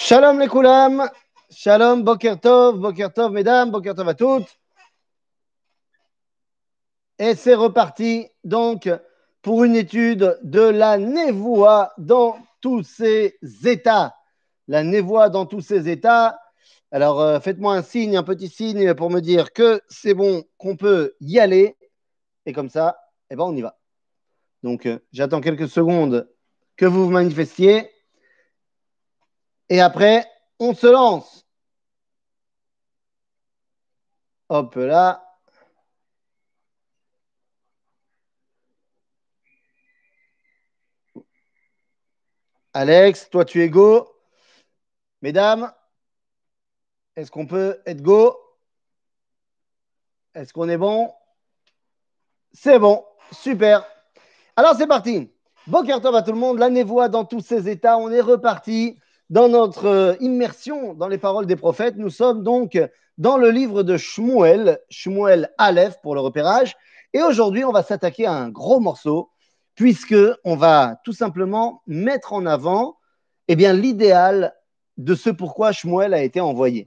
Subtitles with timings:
[0.00, 1.10] Shalom les koulam,
[1.50, 4.46] shalom boker tov, boker tov mesdames, boker tov à toutes.
[7.18, 8.88] Et c'est reparti donc
[9.42, 14.14] pour une étude de la névoie dans tous ses états.
[14.68, 16.38] La névoie dans tous ses états.
[16.92, 20.76] Alors euh, faites-moi un signe, un petit signe pour me dire que c'est bon, qu'on
[20.76, 21.76] peut y aller.
[22.46, 23.76] Et comme ça, eh ben on y va.
[24.62, 26.30] Donc euh, j'attends quelques secondes
[26.76, 27.90] que vous vous manifestiez.
[29.70, 30.26] Et après,
[30.58, 31.46] on se lance.
[34.48, 35.24] Hop là.
[42.72, 44.08] Alex, toi tu es go.
[45.20, 45.72] Mesdames,
[47.16, 48.38] est-ce qu'on peut être go?
[50.34, 51.12] Est-ce qu'on est bon?
[52.52, 53.84] C'est bon, super.
[54.56, 55.30] Alors c'est parti.
[55.66, 56.58] Bon Tov à tout le monde.
[56.58, 57.98] La névoie dans tous ses états.
[57.98, 58.98] On est reparti
[59.30, 61.96] dans notre euh, immersion dans les paroles des prophètes.
[61.96, 62.78] Nous sommes donc
[63.18, 66.76] dans le livre de Shmuel, Shmuel Aleph pour le repérage.
[67.12, 69.30] Et aujourd'hui, on va s'attaquer à un gros morceau,
[69.74, 72.96] puisque on va tout simplement mettre en avant
[73.48, 74.54] eh bien, l'idéal
[74.98, 76.86] de ce pourquoi Shmuel a été envoyé.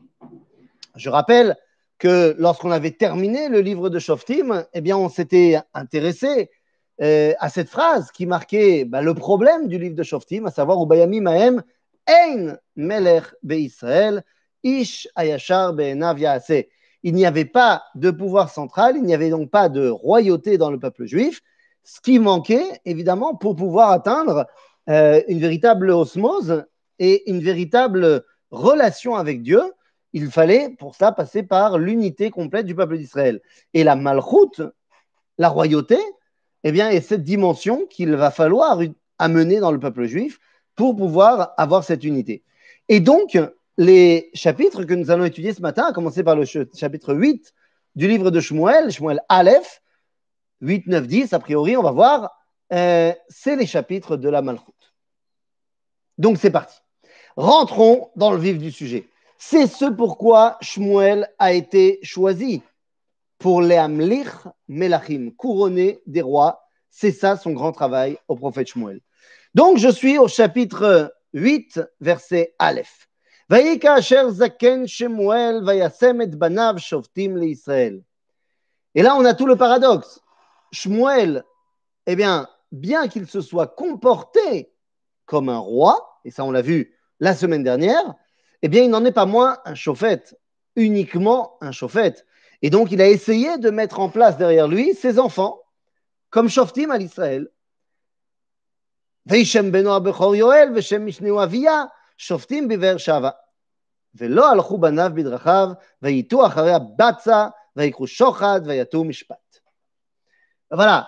[0.95, 1.57] Je rappelle
[1.97, 6.49] que lorsqu'on avait terminé le livre de Shoftim, eh bien, on s'était intéressé
[7.01, 10.81] euh, à cette phrase qui marquait bah, le problème du livre de Shoftim, à savoir
[10.83, 11.63] Ubayami Mahem
[12.07, 14.23] Ein Melech Israël,
[14.63, 19.89] Ish Ayashar Il n'y avait pas de pouvoir central, il n'y avait donc pas de
[19.89, 21.41] royauté dans le peuple juif,
[21.83, 24.45] ce qui manquait évidemment pour pouvoir atteindre
[24.89, 26.65] euh, une véritable osmose
[26.99, 29.61] et une véritable relation avec Dieu.
[30.13, 33.41] Il fallait pour ça passer par l'unité complète du peuple d'Israël.
[33.73, 34.61] Et la malchoute,
[35.37, 35.97] la royauté,
[36.63, 38.79] eh bien, est cette dimension qu'il va falloir
[39.17, 40.39] amener dans le peuple juif
[40.75, 42.43] pour pouvoir avoir cette unité.
[42.89, 43.37] Et donc,
[43.77, 47.53] les chapitres que nous allons étudier ce matin, à commencer par le chapitre 8
[47.95, 49.81] du livre de Shmuel, Shmuel Aleph,
[50.61, 52.37] 8, 9, 10, a priori, on va voir,
[52.73, 54.71] euh, c'est les chapitres de la Malchut.
[56.17, 56.77] Donc, c'est parti.
[57.35, 59.07] Rentrons dans le vif du sujet.
[59.37, 62.61] C'est ce pourquoi Shmuel a été choisi
[63.39, 64.27] pour les Amlich
[64.67, 66.63] Melachim, couronné des rois.
[66.91, 69.01] C'est ça son grand travail au prophète Shmuel.
[69.53, 73.09] Donc, je suis au chapitre 8, verset Aleph.
[73.49, 77.37] zaken Shemuel et banav shoftim.
[78.95, 80.21] Et là, on a tout le paradoxe.
[80.71, 81.43] Shmuel,
[82.07, 84.71] eh bien, bien qu'il se soit comporté
[85.25, 88.15] comme un roi, et ça on l'a vu la semaine dernière,
[88.61, 90.39] eh bien, il n'en est pas moins un chauffette,
[90.77, 92.25] uniquement un chauffette.
[92.61, 95.61] Et donc, il a essayé de mettre en place derrière lui ses enfants,
[96.29, 97.49] comme Shoftim à l'Israël.
[99.26, 101.84] וישם בנו הבכור יואל ושם משנהו אביה,
[102.18, 103.30] שופטים בבאר שבע.
[104.14, 105.68] ולא הלכו בניו בדרכיו,
[106.02, 109.58] וייטו אחרי הבצע, ויקחו שוחד, ויטו משפט.
[110.72, 111.06] Voilà,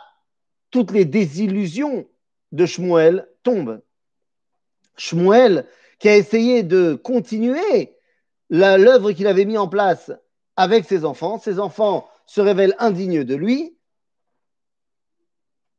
[0.70, 2.06] toutes les désillusions
[2.52, 3.80] de Shmuel tombent.
[4.96, 5.66] Shmuel,
[5.98, 7.96] qui a essayé de continuer
[8.50, 10.12] l'œuvre qu'il avait mis en place
[10.56, 13.76] avec ses enfants, ses enfants se révèlent indignes de lui,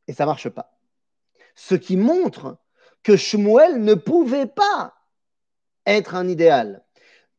[0.07, 0.72] et ça ne marche pas
[1.54, 2.58] ce qui montre
[3.02, 4.94] que Shmuel ne pouvait pas
[5.86, 6.84] être un idéal.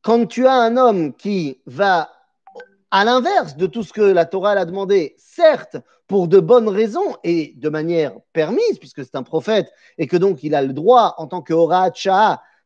[0.01, 2.11] Quand tu as un homme qui va
[2.91, 5.77] à l'inverse de tout ce que la Torah a demandé, certes
[6.07, 10.43] pour de bonnes raisons et de manière permise, puisque c'est un prophète et que donc
[10.43, 11.91] il a le droit en tant que Horat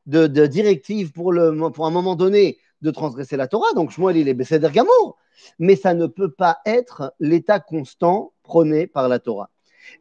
[0.05, 4.33] de, de directive pour un moment donné de transgresser la Torah, donc Shmuel il est
[4.33, 5.17] Besséder Gamour,
[5.57, 9.49] mais ça ne peut pas être l'état constant prôné par la Torah.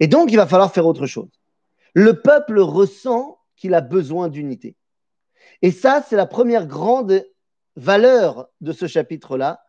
[0.00, 1.37] Et donc il va falloir faire autre chose
[1.98, 4.76] le peuple ressent qu'il a besoin d'unité.
[5.62, 7.26] Et ça, c'est la première grande
[7.74, 9.64] valeur de ce chapitre-là,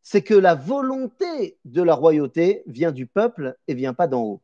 [0.00, 4.42] c'est que la volonté de la royauté vient du peuple et vient pas d'en haut.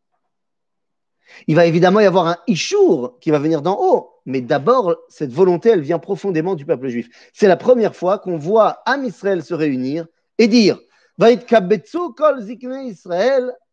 [1.46, 5.32] Il va évidemment y avoir un Ishour qui va venir d'en haut, mais d'abord, cette
[5.32, 7.08] volonté, elle vient profondément du peuple juif.
[7.32, 10.08] C'est la première fois qu'on voit Am Israël se réunir
[10.38, 10.80] et dire
[11.20, 11.38] Israël,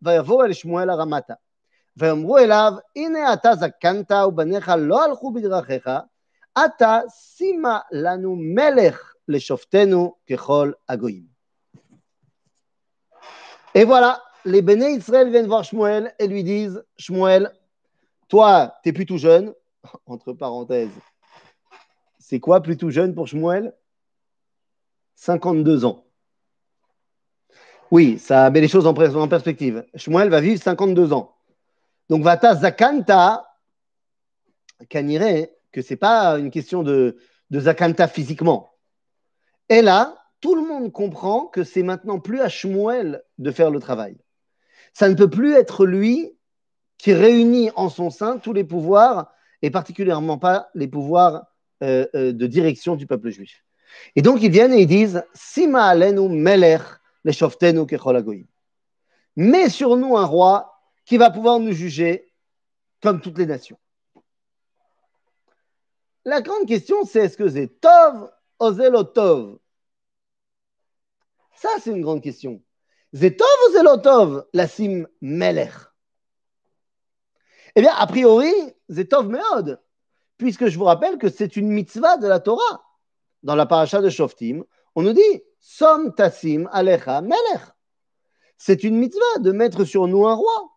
[0.06, 1.39] el Shmuel aramata.
[1.96, 5.90] ויאמרו אליו, הנה אתה זקנת ובניך לא הלכו בדרכיך,
[6.64, 11.31] אתה שימה לנו מלך לשופטנו ככל הגויים.
[13.75, 17.52] Et voilà, les béné Israël viennent voir Shmuel et lui disent Shmuel,
[18.28, 19.55] toi, tu es plutôt jeune,
[20.06, 20.99] entre parenthèses.
[22.19, 23.72] C'est quoi plutôt jeune pour Shmuel
[25.14, 26.05] 52 ans.
[27.90, 29.84] Oui, ça met les choses en perspective.
[29.94, 31.33] Shmuel va vivre 52 ans.
[32.10, 33.48] Donc, Vata Zakanta,
[34.90, 37.18] Kanire, que ce n'est pas une question de,
[37.52, 38.72] Zakanta physiquement.
[39.69, 43.80] Et là, tout le monde comprend que c'est maintenant plus à Shmuel de faire le
[43.80, 44.18] travail.
[44.94, 46.38] Ça ne peut plus être lui
[46.98, 49.31] qui réunit en son sein tous les pouvoirs,
[49.62, 51.46] et particulièrement pas les pouvoirs
[51.84, 53.66] euh, euh, de direction du peuple juif.
[54.16, 56.81] Et donc ils viennent et ils disent Sima alenu melech
[57.24, 58.24] leshoftenu kechol
[59.36, 60.75] Mets sur nous un roi
[61.06, 62.31] qui va pouvoir nous juger
[63.02, 63.78] comme toutes les nations.
[66.25, 69.60] La grande question, c'est est-ce que c'est Tov ou Zelotov?
[71.56, 72.62] Ça, c'est une grande question.
[73.13, 75.74] Zetov ou Zelotov La sim Melech?
[77.75, 78.52] Eh bien, a priori,
[78.90, 79.81] Zetov Meod,
[80.38, 82.84] puisque je vous rappelle que c'est une mitzvah de la Torah.
[83.44, 84.63] Dans la paracha de Shoftim,
[84.96, 87.62] on nous dit Som Tassim Alecha Melech.
[88.57, 90.75] C'est une mitzvah de mettre sur nous un roi.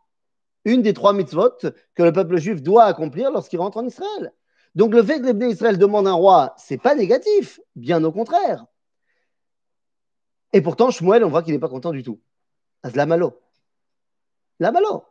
[0.65, 1.59] Une des trois mitzvot
[1.95, 4.33] que le peuple juif doit accomplir lorsqu'il rentre en Israël.
[4.75, 8.67] Donc le fait que les Israël demandent un roi, c'est pas négatif, bien au contraire.
[10.53, 12.21] Et pourtant, Shmuel, on voit qu'il n'est pas content du tout.
[12.95, 13.41] La malo.
[14.61, 15.05] La malo.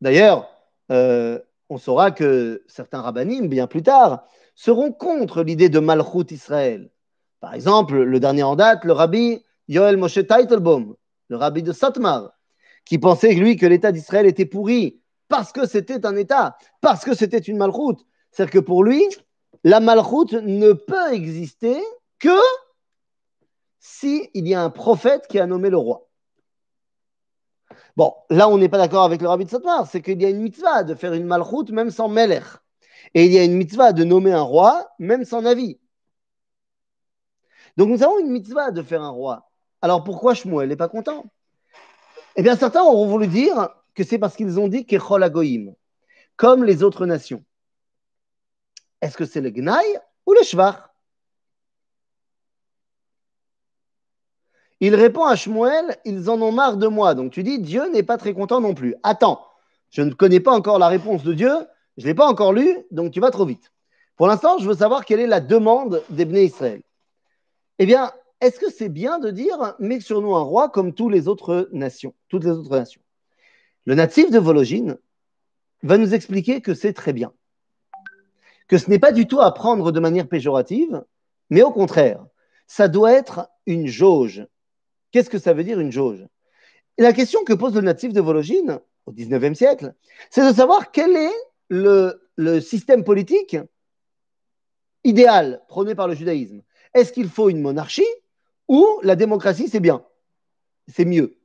[0.00, 0.48] D'ailleurs,
[0.90, 1.38] euh,
[1.68, 6.90] on saura que certains rabbinim, bien plus tard, seront contre l'idée de Malchut Israël.
[7.40, 10.96] Par exemple, le dernier en date, le rabbi Yoel Moshe Teitelbaum,
[11.28, 12.32] le rabbi de Satmar,
[12.88, 14.98] qui pensait, lui, que l'État d'Israël était pourri
[15.28, 19.06] parce que c'était un État, parce que c'était une Malchut, c'est-à-dire que pour lui,
[19.62, 21.76] la malchoute ne peut exister
[22.18, 22.38] que
[23.78, 26.08] s'il y a un prophète qui a nommé le roi.
[27.94, 30.30] Bon, là, on n'est pas d'accord avec le rabbi de Satmar, c'est qu'il y a
[30.30, 32.44] une mitzvah de faire une malchoute même sans melech.
[33.12, 35.78] Et il y a une mitzvah de nommer un roi même sans avis.
[37.76, 39.50] Donc nous avons une mitzvah de faire un roi.
[39.82, 41.26] Alors pourquoi Shmuel n'est pas content?
[42.38, 45.74] Eh bien, certains auront voulu dire que c'est parce qu'ils ont dit Kechol Agoïm,
[46.36, 47.44] comme les autres nations.
[49.02, 49.84] Est-ce que c'est le Gnaï
[50.24, 50.76] ou le Shvach
[54.78, 57.16] Il répond à Shmuel, ils en ont marre de moi.
[57.16, 58.94] Donc tu dis, Dieu n'est pas très content non plus.
[59.02, 59.44] Attends,
[59.90, 61.50] je ne connais pas encore la réponse de Dieu,
[61.96, 63.72] je ne l'ai pas encore lu, donc tu vas trop vite.
[64.14, 66.82] Pour l'instant, je veux savoir quelle est la demande d'Ebné Israël.
[67.80, 71.12] Eh bien, est-ce que c'est bien de dire, mets sur nous un roi comme toutes
[71.12, 73.02] les autres nations, toutes les autres nations?
[73.84, 74.98] Le natif de Vologine
[75.82, 77.32] va nous expliquer que c'est très bien
[78.68, 81.02] que ce n'est pas du tout à prendre de manière péjorative,
[81.48, 82.24] mais au contraire,
[82.66, 84.46] ça doit être une jauge.
[85.10, 86.26] Qu'est-ce que ça veut dire une jauge?
[86.98, 89.94] La question que pose le natif de Vologine au XIXe siècle,
[90.28, 91.32] c'est de savoir quel est
[91.70, 93.56] le système politique
[95.02, 96.62] idéal prôné par le judaïsme.
[96.92, 98.04] Est-ce qu'il faut une monarchie?
[98.68, 100.04] Ou la démocratie, c'est bien
[100.86, 101.38] C'est mieux.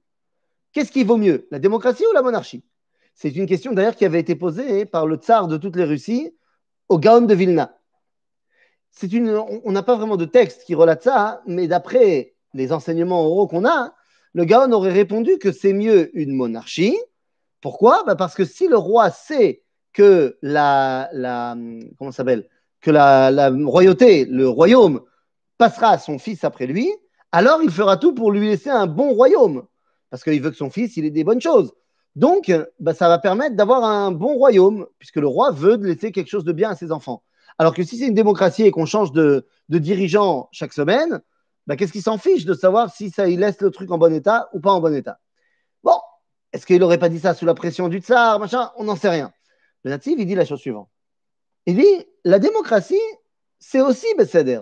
[0.74, 2.64] Qu'est-ce qui vaut mieux, la démocratie ou la monarchie?
[3.16, 6.36] C'est une question d'ailleurs qui avait été posée par le tsar de toutes les Russies
[6.90, 7.78] au Gaon de Vilna.
[9.02, 9.30] Une,
[9.64, 13.66] on n'a pas vraiment de texte qui relate ça, mais d'après les enseignements oraux qu'on
[13.66, 13.94] a,
[14.34, 16.98] le Gaon aurait répondu que c'est mieux une monarchie.
[17.62, 18.04] Pourquoi?
[18.06, 21.56] Bah Parce que si le roi sait que la, la
[21.98, 22.50] comment s'appelle?
[22.81, 25.02] Que la, la, royauté, le royaume
[25.58, 26.92] passera à son fils après lui,
[27.33, 29.63] alors il fera tout pour lui laisser un bon royaume,
[30.12, 31.74] parce qu'il veut que son fils il ait des bonnes choses.
[32.15, 36.30] Donc, bah, ça va permettre d'avoir un bon royaume, puisque le roi veut laisser quelque
[36.30, 37.24] chose de bien à ses enfants.
[37.57, 41.21] Alors que si c'est une démocratie et qu'on change de, dirigeant chaque semaine,
[41.66, 44.13] bah, qu'est-ce qu'il s'en fiche de savoir si ça il laisse le truc en bon
[44.13, 45.19] état ou pas en bon état?
[45.83, 45.97] Bon,
[46.52, 48.69] est-ce qu'il n'aurait pas dit ça sous la pression du tsar, machin?
[48.78, 49.33] On n'en sait rien.
[49.83, 50.90] Le natif, il dit la chose suivante.
[51.66, 52.95] Il dit, la démocratie,
[53.57, 54.61] c'est aussi Besséder.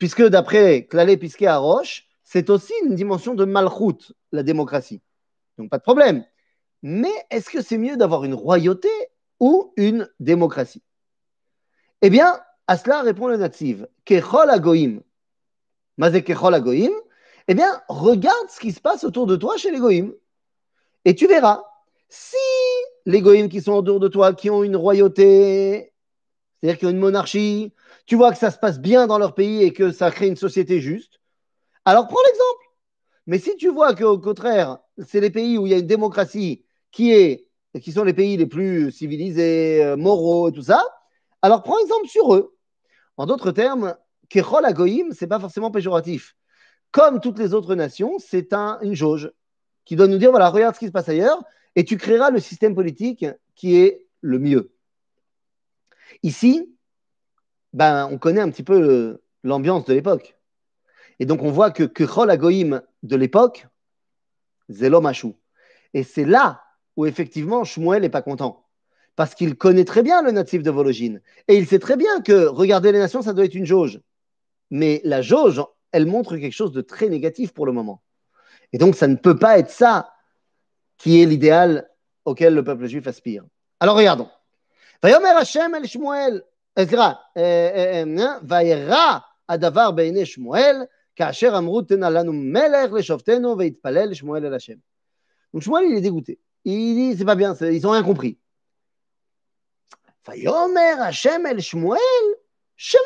[0.00, 5.02] Puisque d'après Clalé Pisquet à Roche, c'est aussi une dimension de malchoute, la démocratie.
[5.58, 6.24] Donc pas de problème.
[6.82, 8.88] Mais est-ce que c'est mieux d'avoir une royauté
[9.40, 10.82] ou une démocratie?
[12.00, 13.84] Eh bien, à cela répond le natif.
[14.06, 15.00] Kechol agoim.
[15.98, 16.92] Mazé kechol agoim.
[17.46, 20.14] Eh bien, regarde ce qui se passe autour de toi chez les goïms.
[21.04, 21.62] Et tu verras.
[22.08, 22.36] Si
[23.04, 25.92] les goïms qui sont autour de toi, qui ont une royauté,
[26.62, 27.74] c'est-à-dire qui ont une monarchie,
[28.10, 30.34] tu vois que ça se passe bien dans leur pays et que ça crée une
[30.34, 31.20] société juste,
[31.84, 32.64] alors prends l'exemple.
[33.28, 36.64] Mais si tu vois qu'au contraire, c'est les pays où il y a une démocratie
[36.90, 37.46] qui, est,
[37.94, 40.84] sont les pays les plus civilisés, euh, moraux et tout ça,
[41.40, 42.56] alors prends exemple sur eux.
[43.16, 43.94] En d'autres termes,
[44.28, 46.34] Kechol Agoïm, ce n'est pas forcément péjoratif.
[46.90, 49.30] Comme toutes les autres nations, c'est un, une jauge
[49.84, 51.40] qui doit nous dire voilà, regarde ce qui se passe ailleurs
[51.76, 53.24] et tu créeras le système politique
[53.54, 54.72] qui est le mieux.
[56.24, 56.74] Ici,
[57.72, 60.36] ben, on connaît un petit peu euh, l'ambiance de l'époque.
[61.18, 63.66] Et donc, on voit que Kuchol Agoïm de l'époque,
[64.70, 65.36] Zélom Hachou.
[65.94, 66.62] Et c'est là
[66.96, 68.66] où, effectivement, Shmuel n'est pas content.
[69.16, 71.20] Parce qu'il connaît très bien le natif de Vologine.
[71.46, 74.00] Et il sait très bien que regarder les nations, ça doit être une jauge.
[74.70, 75.62] Mais la jauge,
[75.92, 78.02] elle montre quelque chose de très négatif pour le moment.
[78.72, 80.12] Et donc, ça ne peut pas être ça
[80.96, 81.90] qui est l'idéal
[82.24, 83.44] auquel le peuple juif aspire.
[83.80, 84.28] Alors, regardons.
[85.02, 86.44] Vayomer Hashem el Shmuel,
[86.78, 94.14] euh, Ezra, euh, euh, hein, Vaïra, Adavar Beine Shmuel, Kacher Amrut Tenalanu Melech, le Veitpalel,
[94.14, 94.80] Shmuel El Hashem.
[95.52, 96.38] Donc Shmuel, il est dégoûté.
[96.64, 98.38] Il dit, c'est pas bien, ils ont rien compris.
[100.26, 101.98] Hashem El Shmuel,
[102.76, 103.02] Shema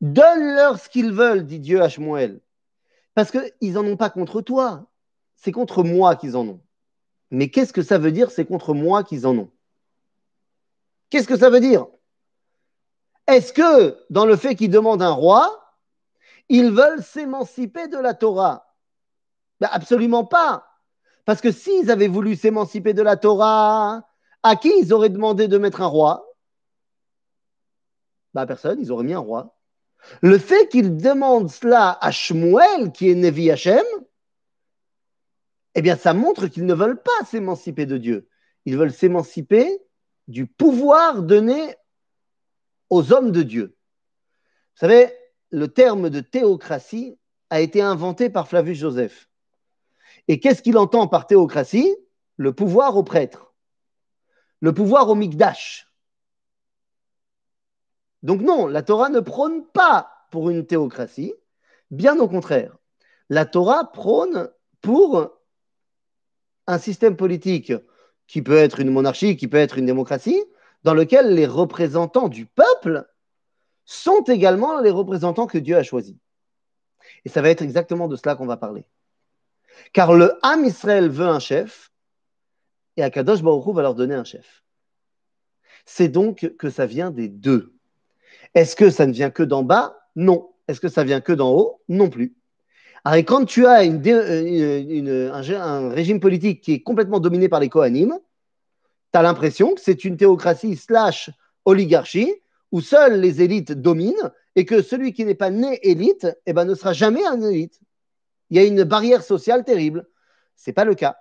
[0.00, 2.40] Donne-leur ce qu'ils veulent, dit Dieu à Shmuel.
[3.14, 4.90] Parce qu'ils n'en ont pas contre toi,
[5.36, 6.60] c'est contre moi qu'ils en ont.
[7.30, 9.50] Mais qu'est-ce que ça veut dire, c'est contre moi qu'ils en ont?
[11.10, 11.86] Qu'est-ce que ça veut dire?
[13.26, 15.74] Est-ce que dans le fait qu'ils demandent un roi,
[16.48, 18.74] ils veulent s'émanciper de la Torah?
[19.60, 20.66] Ben Absolument pas.
[21.24, 24.08] Parce que s'ils avaient voulu s'émanciper de la Torah,
[24.42, 26.26] à qui ils auraient demandé de mettre un roi?
[28.34, 29.56] Ben, Personne, ils auraient mis un roi.
[30.20, 33.84] Le fait qu'ils demandent cela à Shmuel, qui est Nevi Hashem,
[35.74, 38.28] eh bien, ça montre qu'ils ne veulent pas s'émanciper de Dieu.
[38.66, 39.80] Ils veulent s'émanciper
[40.28, 41.74] du pouvoir donné
[42.90, 43.76] aux hommes de Dieu.
[44.74, 45.12] Vous savez,
[45.50, 47.18] le terme de théocratie
[47.50, 49.28] a été inventé par Flavius Joseph.
[50.28, 51.94] Et qu'est-ce qu'il entend par théocratie?
[52.36, 53.54] Le pouvoir aux prêtres,
[54.60, 55.91] le pouvoir au Mikdash.
[58.22, 61.34] Donc non, la Torah ne prône pas pour une théocratie,
[61.90, 62.76] bien au contraire.
[63.28, 64.50] La Torah prône
[64.80, 65.30] pour
[66.66, 67.72] un système politique
[68.26, 70.42] qui peut être une monarchie, qui peut être une démocratie,
[70.84, 73.06] dans lequel les représentants du peuple
[73.84, 76.16] sont également les représentants que Dieu a choisis.
[77.24, 78.86] Et ça va être exactement de cela qu'on va parler.
[79.92, 81.90] Car le Ham Israël veut un chef,
[82.96, 84.64] et Akadosh Baruch va leur donner un chef.
[85.84, 87.74] C'est donc que ça vient des deux.
[88.54, 89.96] Est-ce que ça ne vient que d'en bas?
[90.16, 90.50] Non.
[90.68, 91.80] Est-ce que ça vient que d'en haut?
[91.88, 92.36] Non plus.
[93.04, 98.18] Alors, quand tu as euh, un, régime politique qui est complètement dominé par les Kohanim,
[99.12, 101.30] tu as l'impression que c'est une théocratie slash
[101.64, 102.32] oligarchie
[102.70, 106.64] où seules les élites dominent et que celui qui n'est pas né élite eh ben,
[106.64, 107.80] ne sera jamais un élite.
[108.50, 110.06] Il y a une barrière sociale terrible.
[110.56, 111.16] Ce n'est pas le cas.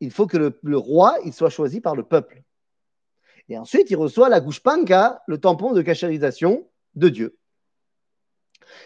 [0.00, 2.42] Il faut que le, roi soit choisi par le peuple.
[3.49, 7.35] Et ensuite, il reçoit la goushpanka, le tampon de cachérisation de Dieu.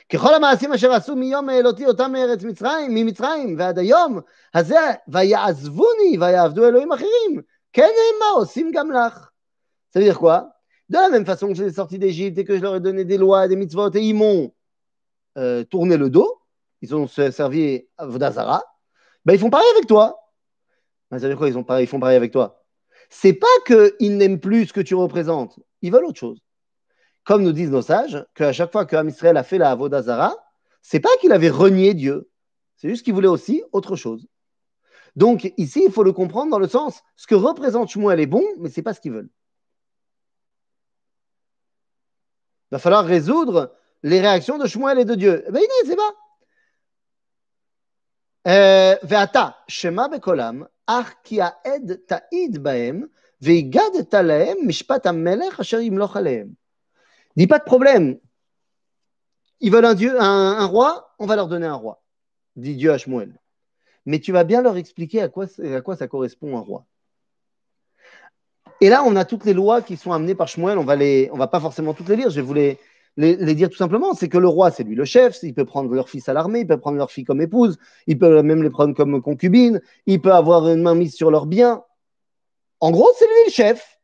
[0.09, 4.19] ככל המעשים אשר עשו מיום העלותי אותם מארץ מצרים, ממצרים ועד היום
[4.53, 7.41] הזה, ויעזבוני ויעבדו אלוהים אחרים,
[7.73, 9.29] כן הם מה עושים גם לך.
[9.93, 10.49] Ça veut dire quoi
[10.89, 12.79] De la même façon que je les ai sortis d'Égypte et que je leur ai
[12.79, 14.53] donné des lois, des mitzvot, et ils m'ont
[15.37, 16.41] euh, tourné le dos,
[16.81, 18.63] ils ont servi à Vodazara,
[19.25, 20.19] ben ils font pareil avec toi.
[21.09, 22.63] Ben, ça veut dire quoi ils, ont pareil, ils font pareil avec toi
[23.08, 25.58] c'est pas qu'ils n'aiment plus ce que tu représentes.
[25.82, 26.40] Ils veulent autre chose.
[27.24, 30.36] Comme nous disent nos sages, qu'à chaque fois qu'un Israël a fait la Avodazara,
[30.82, 32.30] c'est pas qu'il avait renié Dieu.
[32.76, 34.26] C'est juste qu'il voulait aussi autre chose.
[35.16, 38.44] Donc ici, il faut le comprendre dans le sens, ce que représente Shmuel est bon,
[38.58, 39.30] mais c'est pas ce qu'ils veulent.
[42.70, 45.44] Il va falloir résoudre les réactions de Shmuel et de Dieu.
[45.48, 46.14] Eh bien, c'est pas.
[48.46, 50.68] Euh, Veata, Shema Bekolam,
[57.36, 58.18] Dis pas de problème.
[59.60, 62.02] Ils veulent un dieu, un, roi, on va leur donner un roi,
[62.56, 63.38] dit Dieu à Shmuel.
[64.06, 66.86] Mais tu vas bien leur expliquer à quoi, ça correspond un roi.
[68.80, 70.78] Et là, on a toutes les lois qui sont amenées par Shmuel.
[70.78, 72.30] On va va pas forcément toutes les lire.
[72.30, 72.78] Je vais
[73.18, 74.14] les, dire tout simplement.
[74.14, 75.38] C'est que le roi, c'est lui le chef.
[75.42, 76.60] Il peut prendre leur fils à l'armée.
[76.60, 77.76] Il peut prendre leur fille comme épouse.
[78.06, 79.82] Il peut même les prendre comme concubine.
[80.06, 81.82] Il peut avoir une main mise sur leurs biens.
[82.80, 84.00] En gros, c'est lui le chef.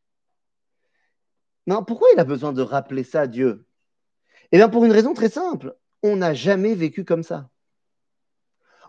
[1.67, 3.65] Non, pourquoi il a besoin de rappeler ça à Dieu?
[4.53, 5.75] Eh bien, pour une raison très simple.
[6.03, 7.49] On n'a jamais vécu comme ça.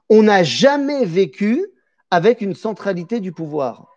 [0.10, 1.66] On n'a jamais vécu
[2.12, 3.88] avec une centralité du pouvoir.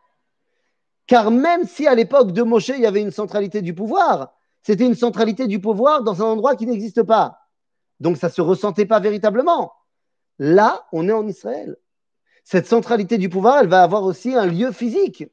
[1.06, 4.86] Car même si à l'époque de Moshe, il y avait une centralité du pouvoir, c'était
[4.86, 7.38] une centralité du pouvoir dans un endroit qui n'existe pas.
[8.00, 9.72] Donc ça ne se ressentait pas véritablement.
[10.38, 11.76] Là, on est en Israël.
[12.44, 15.24] Cette centralité du pouvoir, elle va avoir aussi un lieu physique.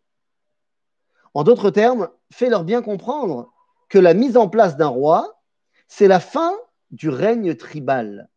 [1.33, 3.53] En d'autres termes, fais-leur bien comprendre
[3.89, 5.41] que la mise en place d'un roi,
[5.87, 6.53] c'est la fin
[6.91, 8.29] du règne tribal.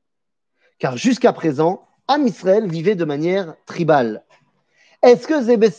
[0.79, 4.25] Car jusqu'à présent, Am Israël vivait de manière tribale.
[5.03, 5.71] Est-ce que Zébé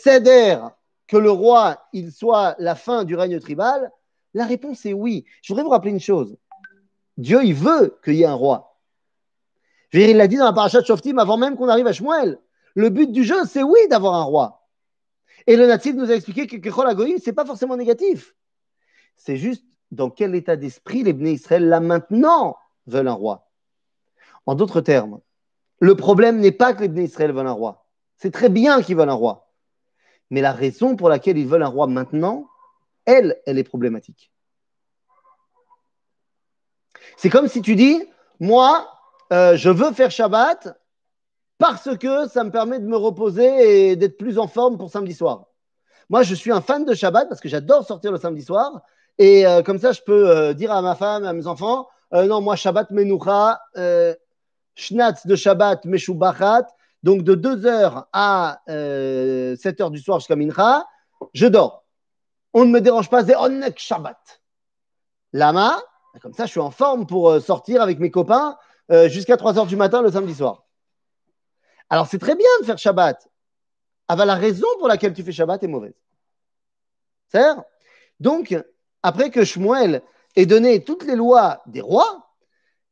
[1.08, 3.92] que le roi il soit la fin du règne tribal?
[4.34, 5.26] La réponse est oui.
[5.42, 6.38] Je voudrais vous rappeler une chose.
[7.18, 8.78] Dieu, il veut qu'il y ait un roi.
[9.94, 12.40] Il l'a dit dans la paracha de Shoftim avant même qu'on arrive à Shmuel.
[12.76, 14.68] Le but du jeu, c'est oui d'avoir un roi.
[15.48, 18.36] Et le natif nous a expliqué que Kechol Agoïm, ce n'est pas forcément négatif.
[19.16, 23.50] C'est juste dans quel état d'esprit les Bnei Israël, là maintenant, veulent un roi.
[24.46, 25.20] En d'autres termes,
[25.80, 27.88] le problème n'est pas que les Bnei Israël veulent un roi.
[28.18, 29.52] C'est très bien qu'ils veulent un roi.
[30.30, 32.49] Mais la raison pour laquelle ils veulent un roi maintenant,
[33.10, 34.32] elle, elle est problématique.
[37.18, 38.02] C'est comme si tu dis,
[38.40, 38.88] moi,
[39.34, 40.78] euh, je veux faire Shabbat
[41.58, 45.14] parce que ça me permet de me reposer et d'être plus en forme pour samedi
[45.14, 45.48] soir.
[46.10, 48.82] Moi, je suis un fan de Shabbat parce que j'adore sortir le samedi soir.
[49.18, 52.42] Et euh, comme ça, je peux euh, dire à ma femme, à mes enfants, non,
[52.42, 53.60] moi, Shabbat Menoucha,
[54.74, 56.66] Schnatz de Shabbat Meshubachat,
[57.04, 60.88] donc de 2h à 7h du soir jusqu'à Mincha,
[61.34, 61.84] je dors.
[62.54, 64.42] On ne me dérange pas, c'est Onnek Shabbat.
[65.34, 65.82] Lama,
[66.22, 68.58] comme ça, je suis en forme pour sortir avec mes copains
[68.92, 70.66] euh, jusqu'à 3 heures du matin le samedi soir.
[71.90, 73.28] Alors c'est très bien de faire Shabbat.
[74.08, 75.94] Avant la raison pour laquelle tu fais Shabbat est mauvaise.
[77.28, 77.46] C'est
[78.20, 78.56] Donc,
[79.04, 80.02] après que Shmuel
[80.36, 82.32] ait donné toutes les lois des rois,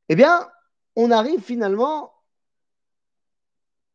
[0.09, 0.47] eh bien,
[0.95, 2.13] on arrive finalement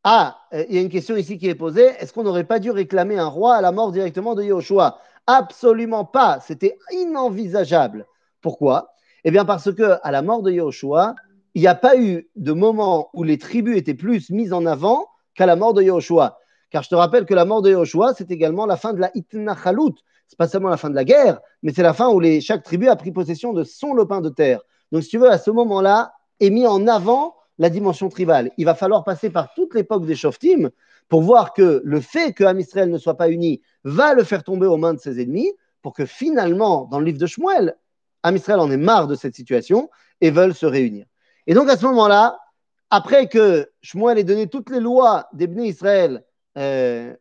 [0.03, 0.41] à.
[0.53, 2.73] Euh, il y a une question ici qui est posée est-ce qu'on n'aurait pas dû
[2.73, 6.41] réclamer un roi à la mort directement de Yahushua Absolument pas.
[6.41, 8.07] C'était inenvisageable.
[8.41, 8.93] Pourquoi?
[9.25, 11.15] Eh bien, parce que à la mort de Yahushua,
[11.55, 15.07] il n'y a pas eu de moment où les tribus étaient plus mises en avant
[15.35, 16.39] qu'à la mort de Yahushua.
[16.71, 19.11] Car je te rappelle que la mort de Yahushua, c'est également la fin de la
[19.15, 19.95] Itnachalut.
[20.27, 22.89] C'est pas seulement la fin de la guerre, mais c'est la fin où chaque tribu
[22.89, 24.63] a pris possession de son lopin de terre.
[24.91, 28.51] Donc, si tu veux, à ce moment-là, est mis en avant la dimension tribale.
[28.57, 30.71] Il va falloir passer par toute l'époque des Shoftim
[31.13, 34.67] pour voir que le fait que Israël ne soit pas uni va le faire tomber
[34.67, 35.53] aux mains de ses ennemis,
[35.83, 37.77] pour que finalement, dans le livre de Shmuel,
[38.25, 39.91] Israël en est marre de cette situation
[40.23, 41.05] et veulent se réunir.
[41.47, 42.39] Et donc à ce moment-là,
[42.89, 46.25] après que Shmuel ait donné toutes les lois des Israël,
[46.57, 47.15] euh,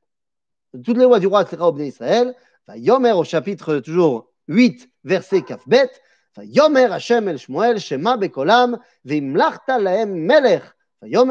[0.85, 1.43] toutes les lois du roi
[1.79, 2.33] Israël,
[2.73, 5.91] Yomer au chapitre toujours 8, verset Kafbet,
[6.37, 10.63] Yomer Hashem el Shmuel, Shema bekolam, vimlachta lahem melech,
[11.03, 11.25] En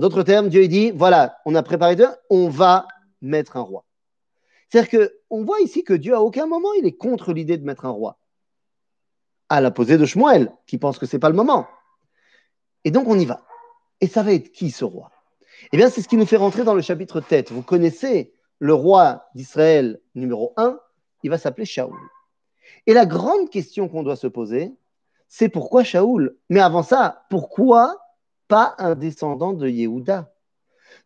[0.00, 2.86] d'autres termes, Dieu dit, voilà, on a préparé Dieu, on va
[3.20, 3.84] mettre un roi.
[4.68, 7.86] C'est-à-dire qu'on voit ici que Dieu, à aucun moment, il est contre l'idée de mettre
[7.86, 8.18] un roi
[9.48, 11.66] à la posée de Shmuel, qui pense que ce n'est pas le moment.
[12.84, 13.44] Et donc on y va.
[14.00, 15.10] Et ça va être qui ce roi?
[15.72, 17.52] Eh bien, c'est ce qui nous fait rentrer dans le chapitre tête.
[17.52, 20.78] Vous connaissez le roi d'Israël numéro 1,
[21.22, 21.98] il va s'appeler Shaoul.
[22.86, 24.74] Et la grande question qu'on doit se poser,
[25.34, 28.04] c'est pourquoi Shaoul Mais avant ça, pourquoi
[28.48, 30.30] pas un descendant de Yehuda?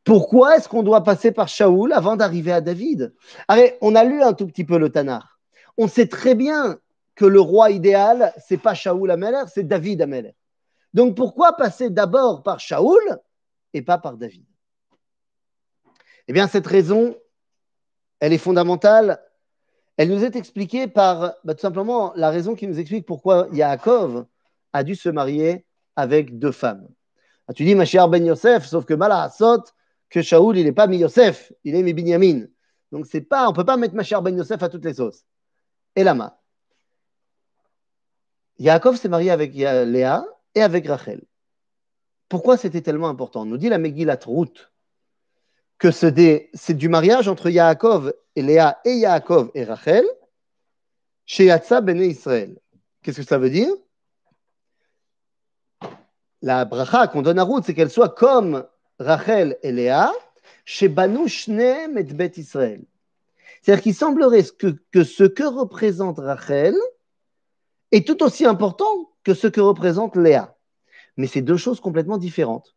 [0.03, 3.15] Pourquoi est-ce qu'on doit passer par Shaoul avant d'arriver à David?
[3.47, 5.39] Allez, on a lu un tout petit peu le Tanar.
[5.79, 6.81] On sait très bien
[7.15, 10.35] que le roi idéal, c'est pas Shaoul Ameler, c'est David Ameler.
[10.93, 13.21] Donc pourquoi passer d'abord par Shaoul
[13.75, 14.45] et pas par David?
[16.27, 17.15] Eh bien, cette raison,
[18.19, 19.21] elle est fondamentale.
[19.97, 24.27] Elle nous est expliquée par bah, tout simplement la raison qui nous explique pourquoi Yaakov
[24.73, 25.65] a dû se marier
[25.97, 26.87] avec deux femmes.
[27.49, 29.73] Ah, tu dis, ma chère Ben Yosef, sauf que Mala saute
[30.11, 32.47] que Shaoul, il n'est pas mi Yosef, il est mi Binyamin.
[32.93, 34.95] Donc, c'est pas, on ne peut pas mettre ma chère Ben Yosef à toutes les
[34.95, 35.25] sauces.
[35.95, 36.41] Et Lama.
[38.59, 41.23] Yaakov s'est marié avec Léa et avec Rachel.
[42.29, 43.45] Pourquoi c'était tellement important?
[43.45, 44.71] Nous dit la Megillat Ruth
[45.79, 50.05] que c'est du mariage entre Yaakov et Léa et Yaakov et Rachel
[51.27, 52.57] chez Yatsa Bene Israël.
[53.03, 53.73] Qu'est-ce que ça veut dire?
[56.43, 58.65] La bracha qu'on donne à Ruth, c'est qu'elle soit comme
[58.99, 60.13] Rachel et Léa
[60.65, 62.85] chez Banu Shneem et Bet Israël.
[63.63, 66.75] C'est-à-dire qu'il semblerait que, que ce que représente Rachel,
[67.93, 70.57] est tout aussi important que ce que représente Léa.
[71.17, 72.76] Mais c'est deux choses complètement différentes.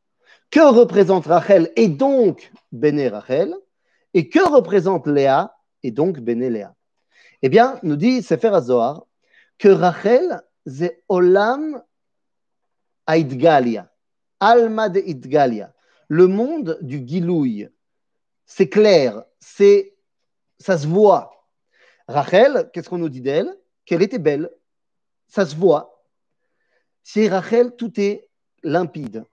[0.52, 3.56] Que représente Rachel et donc Béné Rachel
[4.14, 6.76] Et que représente Léa et donc Béné Léa
[7.42, 9.06] Eh bien, nous dit Sefer HaZohar
[9.60, 11.84] que Rachel, c'est Olam
[13.08, 13.92] Aidgalia,
[14.40, 15.74] Alma de Idgalia,
[16.08, 17.70] le monde du Gilouï.
[18.46, 19.96] C'est clair, c'est,
[20.60, 21.48] ça se voit.
[22.08, 23.54] Rachel, qu'est-ce qu'on nous dit d'elle?
[23.86, 24.50] Qu'elle était belle,
[25.28, 26.04] ça se voit.
[27.04, 28.30] Chez Rachel, tout est
[28.64, 29.26] limpide.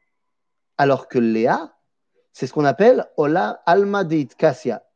[0.79, 1.75] Alors que Léa,
[2.33, 4.27] c'est ce qu'on appelle Ola Alma de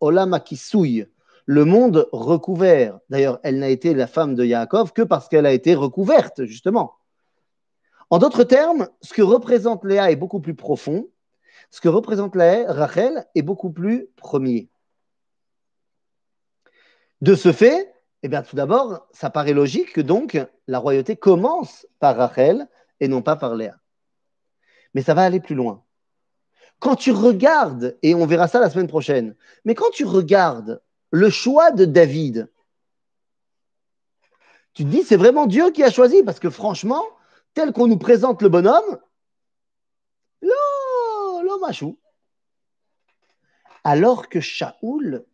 [0.01, 1.07] Ola Makisouy,
[1.47, 2.99] le monde recouvert.
[3.09, 6.95] D'ailleurs, elle n'a été la femme de Yaakov que parce qu'elle a été recouverte, justement.
[8.11, 11.09] En d'autres termes, ce que représente Léa est beaucoup plus profond,
[11.71, 14.69] ce que représente Rachel est beaucoup plus premier.
[17.21, 21.87] De ce fait, Eh bien, tout d'abord, ça paraît logique que donc la royauté commence
[22.01, 22.69] par Rachel
[23.01, 23.77] et non pas par Léa.
[24.95, 25.85] Mais ça va aller plus loin.
[26.79, 31.31] Quand tu regardes, et on verra ça la semaine prochaine, mais quand tu regardes le
[31.31, 32.51] choix de David,
[34.73, 37.05] tu te dis, c'est vraiment Dieu qui a choisi, parce que franchement,
[37.55, 38.99] tel qu'on nous présente le bonhomme,
[40.41, 41.99] l'homme machou.
[43.85, 45.25] Alors que Shaoul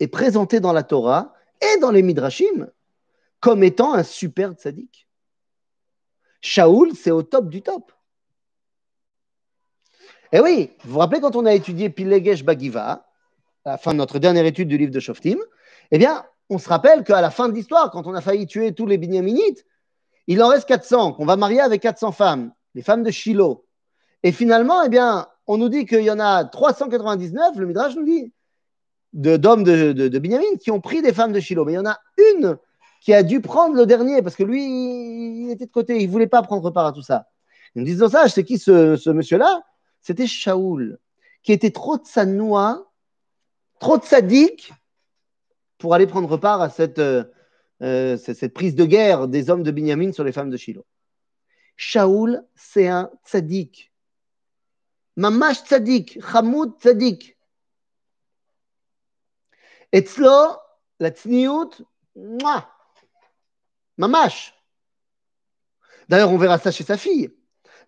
[0.00, 2.70] est présenté dans la Torah et dans les Midrashim
[3.40, 5.08] comme étant un super tzaddik.
[6.40, 7.92] Shaoul, c'est au top du top.
[10.36, 13.06] Eh oui, vous vous rappelez quand on a étudié Pilegesh Bagiva,
[13.64, 15.38] à la fin de notre dernière étude du livre de Shoftim,
[15.90, 18.74] eh bien, on se rappelle qu'à la fin de l'histoire, quand on a failli tuer
[18.74, 19.64] tous les Binyaminites,
[20.26, 23.64] il en reste 400, qu'on va marier avec 400 femmes, les femmes de Shiloh.
[24.24, 28.04] Et finalement, eh bien, on nous dit qu'il y en a 399, le Midrash nous
[28.04, 28.30] dit,
[29.14, 31.64] d'hommes de, Binyamin qui ont pris des femmes de Shiloh.
[31.64, 31.98] Mais il y en a
[32.34, 32.58] une
[33.00, 36.12] qui a dû prendre le dernier parce que lui, il était de côté, il ne
[36.12, 37.24] voulait pas prendre part à tout ça.
[37.74, 39.62] Ils me disent ça, c'est qui ce monsieur-là?
[40.06, 41.00] c'était Shaoul,
[41.42, 42.92] qui était trop tsanois,
[43.80, 44.72] trop sadique
[45.78, 47.24] pour aller prendre part à euh,
[47.82, 50.86] euh, cette, prise de guerre des hommes de Binyamin sur les femmes de Shiloh.
[51.74, 53.92] Shaoul, c'est un tzaddik.
[55.16, 57.36] Mamash tzaddik, Hamoud tzaddik.
[59.90, 60.56] Etzlo,
[61.00, 61.82] la tzniut,
[63.96, 64.54] mamash.
[66.08, 67.35] D'ailleurs, on verra ça chez sa fille.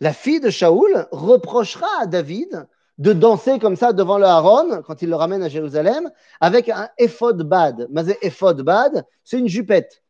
[0.00, 5.02] La fille de Shaoul reprochera à David de danser comme ça devant le Haron quand
[5.02, 7.88] il le ramène à Jérusalem avec un ephod bad.
[7.90, 10.02] Mais ephod bad, c'est une jupette.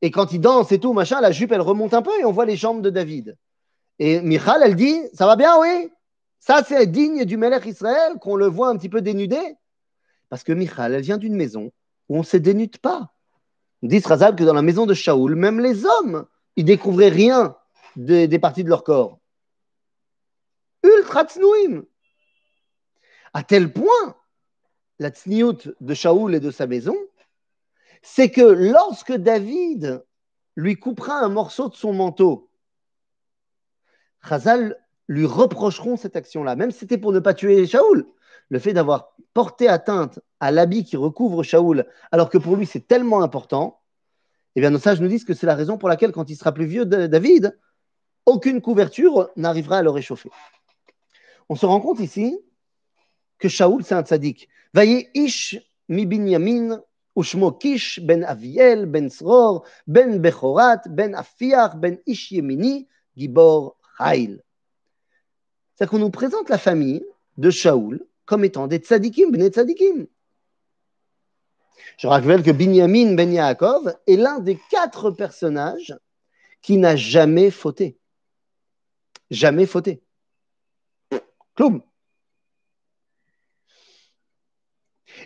[0.00, 2.32] Et quand il danse et tout, machin, la jupe, elle remonte un peu et on
[2.32, 3.36] voit les jambes de David.
[3.98, 5.90] Et Michal, elle dit, ça va bien, oui
[6.38, 9.40] Ça, c'est digne du Melech Israël, qu'on le voit un petit peu dénudé.
[10.28, 11.72] Parce que Michal, elle vient d'une maison
[12.08, 13.12] où on ne se dénude pas.
[13.82, 17.56] On dit que dans la maison de Shaoul, même les hommes, ils découvraient rien
[17.96, 19.18] des, parties de leur corps.
[20.82, 21.84] Ultra tsnouim.
[23.34, 24.16] À tel point,
[24.98, 26.96] la tsniout de Shaoul et de sa maison,
[28.02, 30.04] c'est que lorsque David
[30.56, 32.50] lui coupera un morceau de son manteau,
[34.26, 34.76] Chazal
[35.08, 38.06] lui reprocheront cette action-là, même si c'était pour ne pas tuer Shaoul
[38.50, 42.86] le fait d'avoir porté atteinte à l'habit qui recouvre Shaoul, alors que pour lui c'est
[42.86, 43.80] tellement important,
[44.56, 46.52] eh bien nos sages nous disent que c'est la raison pour laquelle quand il sera
[46.52, 47.58] plus vieux, David,
[48.28, 50.30] aucune couverture n'arrivera à le réchauffer.
[51.48, 52.38] On se rend compte ici
[53.38, 54.48] que Shaoul c'est un tzaddik.
[55.14, 56.82] Ish mi binyamin
[57.16, 62.86] ushmo kish ben aviel ben sror ben bechorat ben afiach ben ish yemini
[63.16, 64.42] gibor haïl.
[65.74, 67.04] C'est-à-dire qu'on nous présente la famille
[67.38, 70.06] de Shaoul comme étant des tzadikim, bnei tzadikim.
[71.96, 75.96] Je rappelle que Binyamin ben Yaakov est l'un des quatre personnages
[76.60, 77.97] qui n'a jamais fauté.
[79.30, 80.02] Jamais fauté.
[81.54, 81.82] Cloum.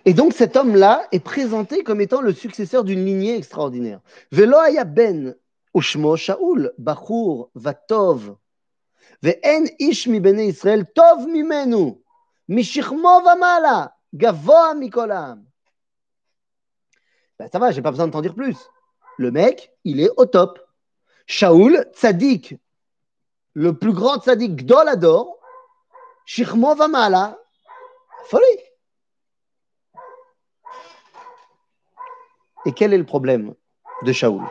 [0.05, 4.01] Et donc cet homme-là est présenté comme étant le successeur d'une lignée extraordinaire.
[4.31, 5.37] Velo ben
[5.75, 8.37] ushmo Shaul, Bachur, Vatov,
[9.23, 12.03] ve'en ish mi bene Israël, tov mimenu.
[12.49, 15.45] Mishirmo Vamala, Gavoa Mikolam.
[17.38, 18.57] Ben, ça va, j'ai pas besoin de t'en dire plus.
[19.17, 20.59] Le mec, il est au top.
[21.27, 22.57] Shaoul, Tzadik,
[23.55, 25.38] le plus grand Tzadik Gdolador,
[26.25, 27.38] Shirmo Vamala,
[28.27, 28.45] folie.
[32.65, 33.55] Et quel est le problème
[34.03, 34.45] de Shaoul?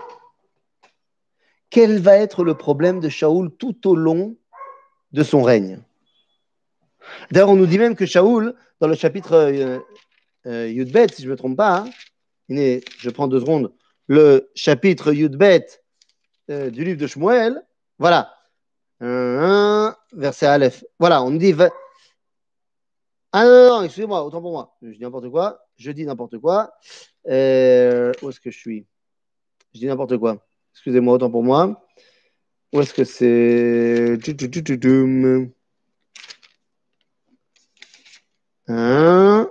[1.70, 4.36] Quel va être le problème de Shaoul tout au long
[5.14, 5.82] de son règne?
[7.32, 9.80] D'ailleurs, on nous dit même que Shaoul, dans le chapitre euh,
[10.46, 11.90] euh, Yudbet, si je ne me trompe pas, hein,
[12.50, 13.74] je prends deux secondes,
[14.08, 15.66] le chapitre Yudbet
[16.50, 17.64] euh, du livre de Shmuel,
[17.98, 18.34] voilà,
[19.02, 20.84] verset Aleph.
[21.00, 21.56] Voilà, on dit.
[23.34, 24.76] Ah non, non, excusez-moi, autant pour moi.
[24.82, 25.66] Je dis n'importe quoi.
[25.78, 26.72] Je dis n'importe quoi.
[27.26, 28.86] où est-ce que je suis?
[29.74, 30.46] Je dis n'importe quoi.
[30.74, 31.88] Excusez-moi, autant pour moi.
[32.74, 34.18] Où est-ce que c'est?
[38.68, 39.50] Hein?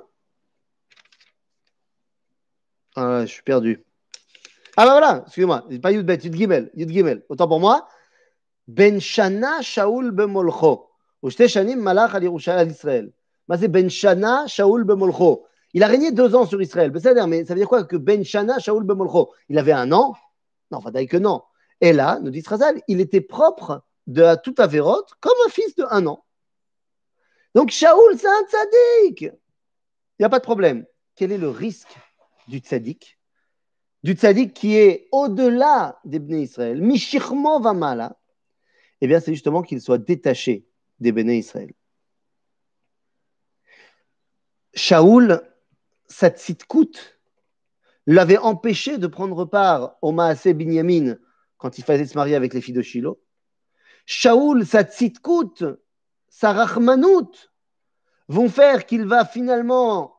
[2.96, 3.84] Ah, je suis perdu.
[4.76, 7.24] Ah bah voilà, excusez-moi, pas Yud Bet, Yud Gimel, Yud Gimel.
[7.28, 7.86] Autant pour moi.
[8.69, 10.89] Ben Shana Shaul Bemolcho.
[11.23, 13.09] ושתי שנים מלך על ירושלים Israël.
[13.47, 16.91] מה זה Ben Shana Shaul Bemolcho Il a régné deux ans sur Israël.
[16.91, 20.15] Mais ça veut dire quoi que Ben Shana Shaul Bemolcho Il avait un an
[20.71, 21.43] Non, enfin, que non.
[21.81, 25.85] Et là, nous dit Razal, il était propre de tout Averot comme un fils de
[25.89, 26.23] un an.
[27.53, 29.21] Donc Shaoul, c'est un tzaddik.
[29.21, 29.31] Il
[30.19, 30.85] n'y a pas de problème.
[31.15, 31.95] Quel est le risque
[32.47, 33.17] du tzaddik
[34.05, 38.15] du tzaddik qui est au-delà des Bnei Israël, Mishirmo Vamala,
[39.00, 40.66] eh bien, c'est justement qu'il soit détaché
[40.98, 41.72] des Bnei Israël.
[44.74, 45.42] Shaoul,
[46.06, 47.18] sa tzitkout,
[48.06, 51.16] l'avait empêché de prendre part au Maasé Binyamin
[51.58, 53.20] quand il fallait se marier avec les filles de Shiloh.
[54.06, 55.64] Shaoul, sa tzitkout,
[56.28, 57.30] sa rachmanout,
[58.28, 60.16] vont faire qu'il va finalement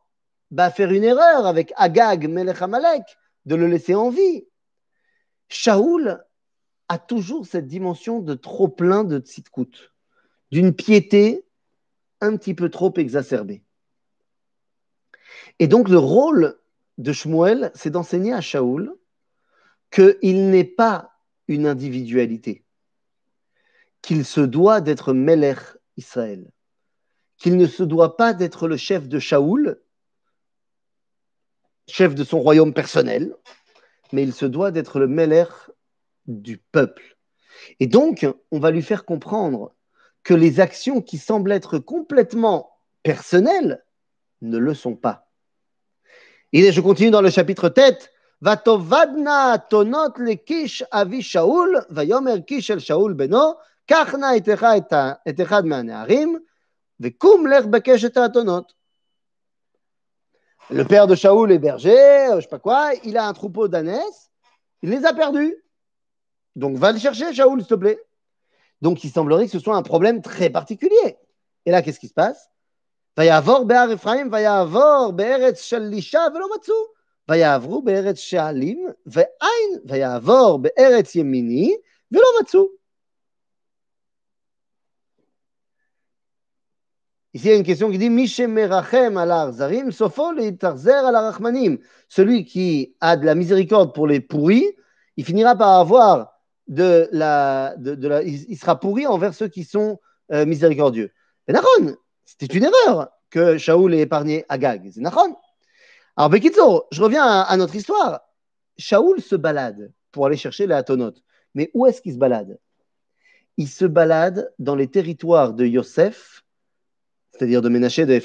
[0.52, 3.04] bah, faire une erreur avec Agag, Melech Amalek,
[3.46, 4.48] de le laisser en vie.
[5.50, 6.24] Shaoul
[6.91, 9.93] a toujours cette dimension de trop plein de tzitkout,
[10.51, 11.45] d'une piété
[12.19, 13.63] un petit peu trop exacerbée.
[15.60, 16.60] Et donc le rôle
[16.97, 18.93] de Shmuel, c'est d'enseigner à Shaoul
[19.89, 21.13] qu'il n'est pas
[21.47, 22.65] une individualité,
[24.01, 25.60] qu'il se doit d'être Melech
[25.95, 26.51] Israël,
[27.38, 29.82] qu'il ne se doit pas d'être le chef de Shaoul,
[31.88, 33.34] chef de son royaume personnel,
[34.12, 35.70] mais il se doit d'être le Melech
[36.26, 37.16] du peuple.
[37.81, 39.74] Et donc, on va lui faire comprendre
[40.22, 43.85] que les actions qui semblent être complètement personnelles
[44.42, 45.29] ne le sont pas.
[46.52, 48.12] Et je continue dans le chapitre tête.
[48.40, 56.38] Vatovadna tonot le kish avi Shaul, vayomer kish el Shaul beno, kachna et echad מהנערים,
[57.00, 58.72] וקום לך בקש את האתונות.
[60.68, 64.31] Le père de Shaoul est berger, je sais pas quoi, il a un troupeau d'ânesses,
[64.83, 65.55] il les a perdus.
[66.55, 67.99] Donc va le chercher, Shaoul, s'il te plaît.
[68.81, 71.17] Donc il semblerait que ce soit un problème très particulier.
[71.65, 72.49] Et là, qu'est-ce qui se passe?
[73.15, 76.71] Va y Vayavor Be'ar Ephraim, Vayavor Be'eretz Shalisha, Velo Matsu.
[77.27, 81.75] Vayavru Be'eretz Shalim, Ve'ain, Vayavor Be'eretz Yemini,
[82.09, 82.67] Velo Matsu.
[87.33, 91.77] Ici, il y a une question qui dit Mishemerachem al Arzarim, Sofo le al Arachmanim.
[92.09, 94.67] Celui qui a de la miséricorde pour les pourris,
[95.15, 96.31] il finira par avoir
[96.71, 97.75] de la.
[97.77, 99.99] De, la il sera pourri envers ceux qui sont
[100.31, 101.12] euh, miséricordieux.
[102.25, 104.89] C'était une erreur que Shaoul ait épargné Agag.
[104.91, 105.01] C'est.
[106.17, 108.21] Alors, Bekitzo, je reviens à, notre histoire.
[108.77, 111.21] Shaoul se balade pour aller chercher les Atonotes.
[111.53, 112.57] Mais où est-ce qu'il se balade?
[113.57, 116.43] Il se balade dans les territoires de Yosef,
[117.31, 118.19] c'est-à-dire de Ménaché, de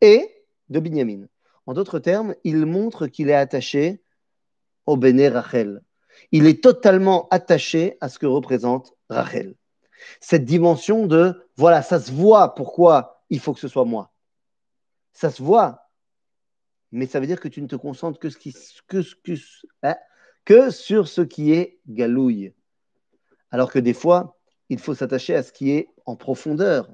[0.00, 0.28] et
[0.68, 1.26] de Binyamin.
[1.66, 4.02] En d'autres termes, il montre qu'il est attaché
[4.86, 5.82] au Béné Rachel
[6.32, 9.54] il est totalement attaché à ce que représente Rachel.
[10.20, 14.12] Cette dimension de, voilà, ça se voit pourquoi il faut que ce soit moi.
[15.12, 15.90] Ça se voit,
[16.92, 18.28] mais ça veut dire que tu ne te concentres que,
[19.82, 22.54] hein, sur ce qui est galouille.
[23.50, 24.38] Alors que des fois,
[24.68, 26.88] il faut s'attacher à ce qui est en profondeur.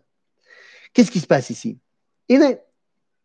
[0.93, 1.79] Qu'est-ce qui se passe ici?
[2.29, 2.43] Il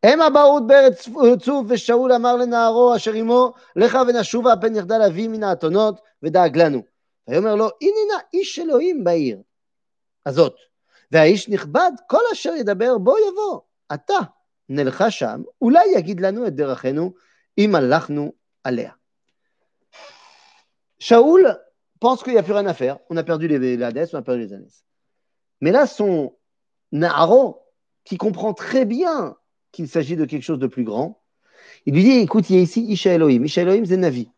[0.02, 1.09] הם הבאות בארץ
[1.42, 6.82] צוף ושאול אמר לנערו אשר עמו לך ונשובה פן יחדל אבי מן האתונות ודאג לנו.
[7.28, 9.42] ויאמר לו הנה נא איש אלוהים בעיר
[10.26, 10.54] הזאת
[11.12, 13.61] והאיש נכבד, כל אשר ידבר בו יבוא.
[13.94, 14.18] אתה
[14.68, 17.12] נלכה שם, אולי יגיד לנו את דרכנו,
[17.59, 18.32] אם הלכנו
[18.64, 18.90] עליה.
[20.98, 21.46] Shaoul
[22.00, 22.98] pense qu'il n'y a plus rien à faire.
[23.11, 24.85] On a perdu les, les Hadès, on a perdu les Anès.
[25.61, 26.35] Mais là, son
[26.92, 27.62] Naharo,
[28.04, 29.37] qui comprend très bien
[29.71, 31.21] qu'il s'agit de quelque chose de plus grand.
[31.86, 33.43] Il lui dit écoute, il y a ici Isha Elohim.
[33.45, 34.29] Isha Elohim, c'est Navi.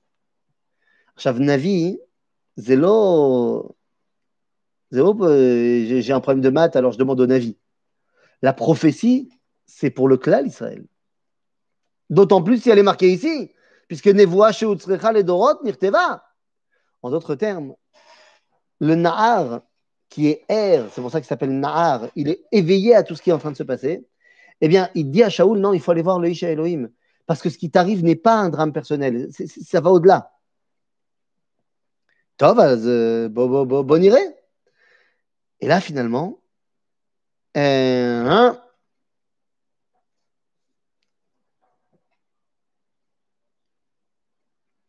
[1.17, 1.99] Chav Navi,
[2.57, 3.75] Zélo.
[4.91, 7.57] Zélo, euh, j'ai un problème de maths, alors je demande au Navi.
[8.41, 9.29] La prophétie,
[9.65, 10.85] c'est pour le clan Israël.
[12.09, 13.51] D'autant plus si elle est marquée ici,
[13.87, 16.23] puisque Nevoa Sheutzrecha le Dorot Nirteva.
[17.01, 17.75] En d'autres termes,
[18.79, 19.61] le Nahar,
[20.09, 23.21] qui est Er, c'est pour ça qu'il s'appelle Nahar, il est éveillé à tout ce
[23.21, 24.05] qui est en train de se passer
[24.61, 26.89] eh bien, il dit à Shaoul, non, il faut aller voir le Isha Elohim,
[27.25, 30.31] parce que ce qui t'arrive n'est pas un drame personnel, ça va au-delà.
[32.37, 32.57] Tov,
[33.29, 34.03] bon, bon, bon,
[35.59, 36.39] Et là, finalement,
[37.57, 38.59] euh, hein,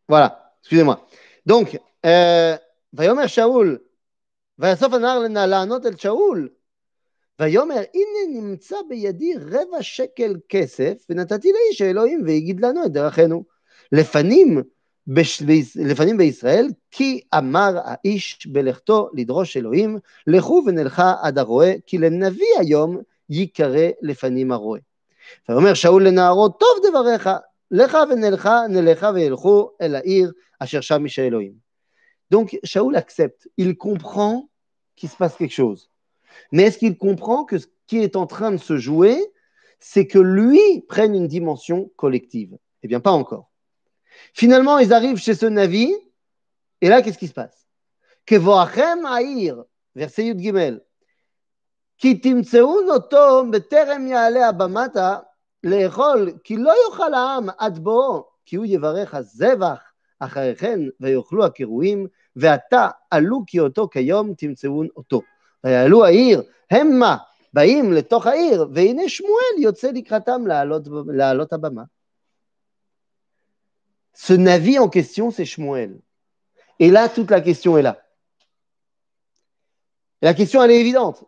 [0.09, 1.07] Voilà, excusez-moi.
[1.47, 2.57] Donc, euh,
[2.93, 3.83] Vayomer Shaoul,
[4.59, 6.53] Vayasof Anar Lanot El Shaoul,
[7.41, 13.45] ויאמר הנה נמצא בידי רבע שקל כסף ונתתי לאיש האלוהים והגיד לנו את דרכנו.
[13.93, 14.63] לפנים
[15.77, 22.99] לפנים בישראל, כי אמר האיש בלכתו לדרוש אלוהים, לכו ונלכה עד הרועה, כי לנביא היום
[23.31, 24.81] ייקרא לפנים הרועה.
[25.49, 27.31] ואומר שאול לנערו, טוב דבריך,
[27.71, 31.65] לך ונלכה, נלכה וילכו אל העיר אשר שם איש האלוהים.
[32.35, 34.49] Donc Shaoul accepte, il comprend
[34.97, 35.94] qu'il se.
[36.52, 39.18] Mais est-ce qu'il comprend que ce qui est en train de se jouer,
[39.80, 43.50] c'est que lui prenne une dimension collective Eh bien, pas encore.
[44.34, 45.94] Finalement, ils arrivent chez ce Navi,
[46.82, 47.68] et là, qu'est-ce qui se passe
[48.26, 49.64] Kevoachem Aïr,
[49.96, 50.82] verset Yud Gimel.
[52.00, 55.18] כי תמצאון אותו בטרם יעלה הבמתה
[55.64, 59.80] לאכול, כי לא יאכל העם עד בואו, כי הוא יברך הזבח
[60.20, 65.22] אחרי כן, ויאכלו הקירויים, ועתה עלו כי אותו כיום תמצאון אותו.
[65.64, 67.18] ויעלו העיר, המה
[67.54, 71.84] באים לתוך העיר, והנה שמואל יוצא לקראתם לעלות, לעלות הבמה.
[74.14, 76.02] Ce Navi en question, c'est Shmuel.
[76.80, 78.04] Et là, toute la question est là.
[80.22, 81.24] Et la question, elle est évidente.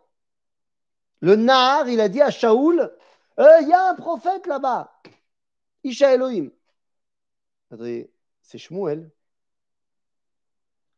[1.20, 2.94] Le Nahar, il a dit à Shaoul,
[3.38, 4.92] il y a un prophète là-bas,
[5.84, 6.50] Isha Elohim.
[8.42, 9.10] C'est Shmuel.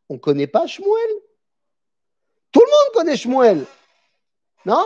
[0.09, 1.11] On ne connaît pas Shmuel
[2.51, 3.65] Tout le monde connaît Shmuel.
[4.65, 4.85] Non?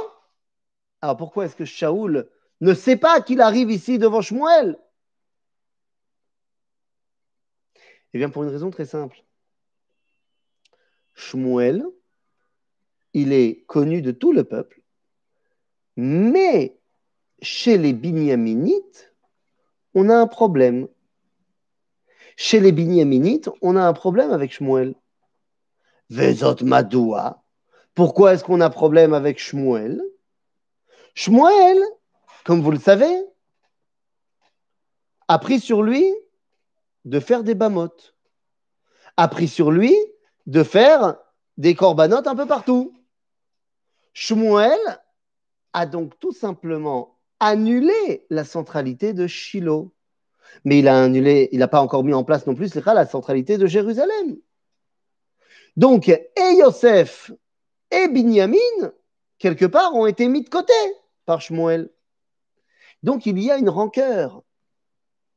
[1.02, 2.30] Alors pourquoi est-ce que Shaoul
[2.62, 4.78] ne sait pas qu'il arrive ici devant Shmuel?
[8.14, 9.24] Eh bien, pour une raison très simple.
[11.16, 11.86] Shmuel,
[13.14, 14.82] il est connu de tout le peuple,
[15.96, 16.80] mais
[17.42, 19.14] chez les Binyaminites,
[19.94, 20.88] on a un problème.
[22.36, 24.96] Chez les Binyaminites, on a un problème avec Shmuel.
[26.10, 27.43] Vezot Madoua.
[27.96, 30.02] Pourquoi est-ce qu'on a problème avec Shmuel?
[31.16, 31.80] Shmuel,
[32.44, 33.14] comme vous le savez,
[35.28, 36.06] a pris sur lui
[37.06, 38.16] de faire des bamotes,
[39.18, 39.96] a pris sur lui
[40.48, 41.18] de faire
[41.58, 42.94] des corbanotes un peu partout.
[44.14, 44.80] Shmuel
[45.74, 49.94] a donc tout simplement annulé la centralité de Shiloh.
[50.66, 53.58] Mais il a annulé, il n'a pas encore mis en place non plus la centralité
[53.58, 54.38] de Jérusalem.
[55.76, 57.32] Donc, et Yosef
[57.94, 58.92] et Binyamin,
[59.38, 60.74] quelque part, ont été mis de côté
[61.26, 61.90] par Shmuel.
[63.04, 64.44] Donc, il y a une rancœur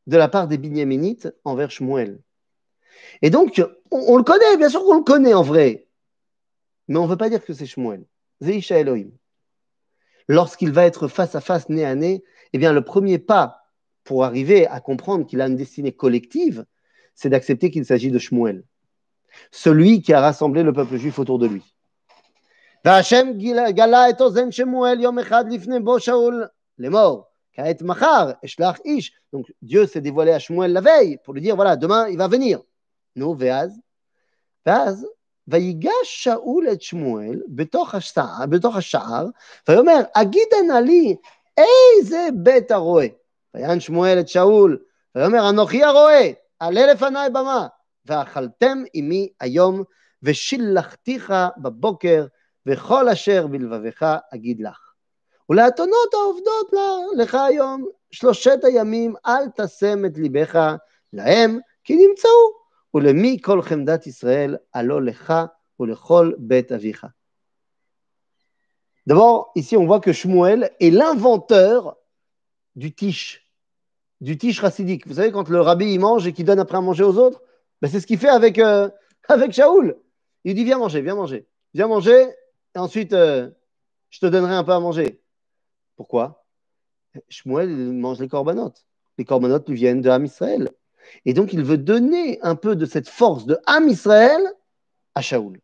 [0.07, 2.21] de la part des Binyaminites envers Shmuel.
[3.23, 5.89] Et donc, on, le connaît, bien sûr qu'on le connaît en vrai,
[6.89, 8.05] mais on ne veut pas dire que c'est Shmuel.
[8.41, 9.11] Zeisha Elohim.
[10.29, 13.63] Lorsqu'il va être face à face, nez à nez, eh bien, le premier pas
[14.05, 16.65] pour arriver à comprendre qu'il a une destinée collective,
[17.15, 18.65] c'est d'accepter qu'il s'agit de Shmuel,
[19.51, 21.76] celui qui a rassemblé le peuple juif autour de lui.
[29.33, 32.59] Donc Dieu s'est dévoilé à Shmuel la veille pour venir.
[33.17, 33.81] נו, ואז?
[34.67, 35.07] ואז
[35.49, 39.27] ויגש שאול את שמואל בתוך השער, בתוך השער
[39.69, 41.17] ויאמר, אגידה נא לי
[41.57, 43.07] איזה בית הרועה.
[43.55, 44.79] ויען שמואל את שאול,
[45.15, 46.27] ויאמר, אנוכי הרועה,
[46.61, 47.67] עלה לפניי במה,
[48.07, 49.83] ואכלתם עמי היום,
[50.23, 52.27] ושילחתיך בבוקר,
[52.66, 54.94] וכל אשר בלבבך אגיד לך.
[55.50, 56.72] ולאתונות העובדות
[57.18, 60.76] לך היום, שלושת הימים אל תשם את ליבך
[61.14, 62.62] להם, כי נמצאו.
[62.94, 65.34] ולמי כל חמדת ישראל, הלא לך
[65.80, 67.06] ולכל בית אביך.
[69.08, 71.98] D'abord, ici, on voit que Shmuel est l'inventeur
[72.76, 73.52] du tiche,
[74.22, 75.08] du tiche racidique.
[75.08, 77.42] Vous savez, quand le rabbi il mange et qu'il donne après à manger aux autres,
[77.82, 78.90] ben, c'est ce qu'il fait avec, euh,
[79.28, 79.98] avec Shaoul.
[80.44, 81.48] Il dit Viens manger, viens manger.
[81.74, 82.28] Viens manger,
[82.77, 83.49] et ensuite, euh,
[84.11, 85.23] je te donnerai un peu à manger.
[85.97, 86.45] Pourquoi?
[87.31, 88.85] Shmuel mange les corbanotes.
[89.17, 90.71] Les corbanotes lui viennent de Ham Israël.
[91.25, 94.43] Et donc, il veut donner un peu de cette force de Ham Israël
[95.15, 95.59] à Shaoul.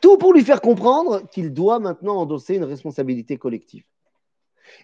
[0.00, 3.84] Tout pour lui faire comprendre qu'il doit maintenant endosser une responsabilité collective.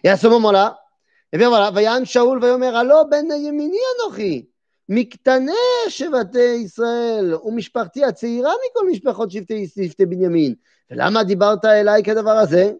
[0.03, 0.83] Et à ce moment-là,
[1.31, 4.50] eh bien voilà, Vayan Shaoul vayomer Allo ben yemini anochi.
[4.93, 5.51] מקטני
[5.89, 10.55] שבטי ישראל ומשפחתי הצעירה מכל משפחות שבטי, שבטי בנימין.
[10.91, 12.73] ולמה דיברת אליי כדבר הזה?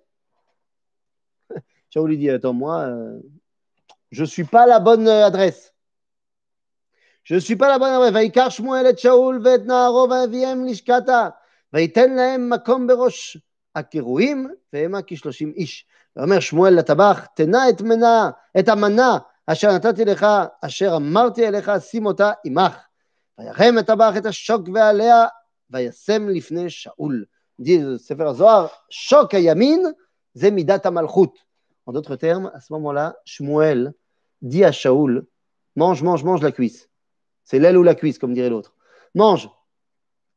[1.90, 2.88] שאול lui dit, attends, moi,
[4.12, 5.74] je suis pas la bonne adresse.
[7.24, 8.14] Je suis pas la bonne adresse.
[8.14, 11.30] ויקח שמואל את שאול ואת נערו ואביהם לשכתה,
[11.74, 13.38] ויתן להם מקום בראש
[13.76, 15.86] הקירויים, והמה כשלושים איש.
[16.16, 20.27] ואומר שמואל לטבח, תנה את מנה, את המנה אשר נתתי לך,
[20.61, 22.77] אשר אמרתי אליך, שים אותה עמך.
[23.39, 25.27] ויחם הטבח את השוק ועליה,
[25.71, 27.25] וישם לפני שאול.
[27.61, 29.87] dit ספר הזוהר, שוק הימין
[30.35, 31.39] זה מידת המלכות.
[31.89, 33.93] En d'autres termes, à ce moment-là, Shmuel
[34.43, 35.25] dit à Shaoul,
[35.77, 36.89] mange, mange, mange la cuisse.
[37.45, 38.75] C'est l'aile ou la cuisse, comme dirait l'autre.
[39.15, 39.49] Mange.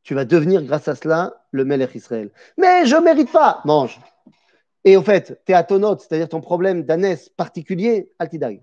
[0.04, 2.30] Tu vas devenir, grâce à cela, le Melech Israël.
[2.56, 3.60] Mais je ne mérite pas.
[3.64, 4.00] Mange.
[4.84, 8.62] Et au fait, tu es atonote, c'est-à-dire ton problème d'ânesse particulier, Altidai.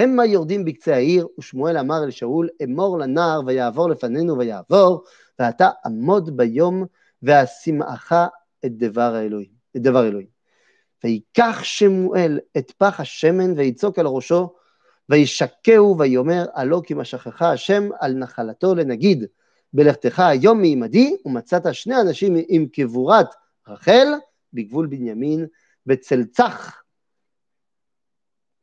[0.00, 5.04] המה יורדים בקצה העיר, ושמואל אמר אל שאול, אמור לנער ויעבור לפנינו ויעבור,
[5.38, 6.84] ואתה עמוד ביום
[7.22, 8.12] ואשימאך
[8.64, 10.26] את דבר האלוהים, את דבר אלוהים.
[11.04, 14.54] ויקח שמואל את פח השמן ויצוק על ראשו,
[15.08, 19.24] וישקהו ויאמר, הלא כי משכך השם על נחלתו לנגיד,
[19.72, 23.26] בלכתך היום מעמדי, ומצאת שני אנשים עם קבורת
[23.68, 24.06] רחל
[24.52, 25.46] בגבול בנימין,
[25.86, 26.82] בצל צח.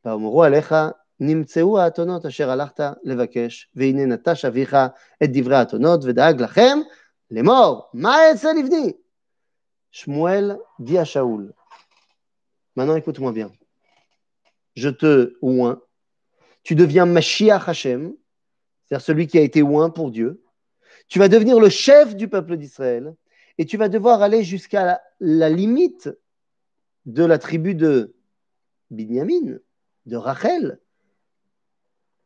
[0.04, 0.74] ואמרו עליך,
[1.19, 4.77] נמצאו האתונות אשר הלכת לבקש, והנה נטש אביך
[5.23, 6.79] את דברי האתונות, ודאג לכם
[7.31, 8.93] לאמור, מה אצל לבני?
[9.91, 11.53] שמואל dit à Shaoul,
[12.75, 13.51] maintenant écoute-moi bien,
[14.75, 15.79] je te oins,
[16.63, 18.15] tu deviens Mashiach Hashem,
[18.83, 20.43] c'est-à-dire celui qui a été oint pour Dieu,
[21.07, 23.15] tu vas devenir le chef du peuple d'Israël,
[23.57, 26.09] et tu vas devoir aller jusqu'à la, la, limite
[27.05, 28.15] de la tribu de
[28.89, 29.59] Binyamin,
[30.07, 30.79] de Rachel.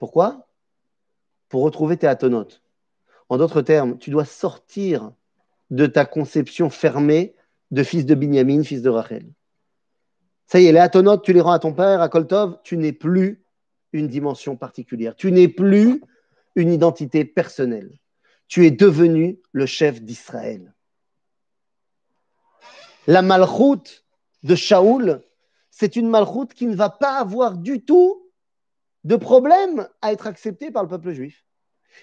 [0.02, 0.48] pourquoi?
[1.48, 2.60] Pour retrouver tes atonotes.
[3.28, 5.12] En d'autres termes, tu dois sortir
[5.70, 7.36] de ta conception fermée
[7.70, 9.32] de fils de Binyamin, fils de Rachel.
[10.48, 12.92] Ça y est, les atonotes, tu les rends à ton père, à Koltov, tu n'es
[12.92, 13.44] plus
[13.92, 15.14] une dimension particulière.
[15.14, 16.02] Tu n'es plus
[16.56, 17.96] une identité personnelle.
[18.48, 20.74] Tu es devenu le chef d'Israël.
[23.06, 24.04] La malchoute
[24.42, 25.22] de Shaoul,
[25.70, 28.21] c'est une malchoute qui ne va pas avoir du tout
[29.04, 31.44] de problème à être acceptée par le peuple juif.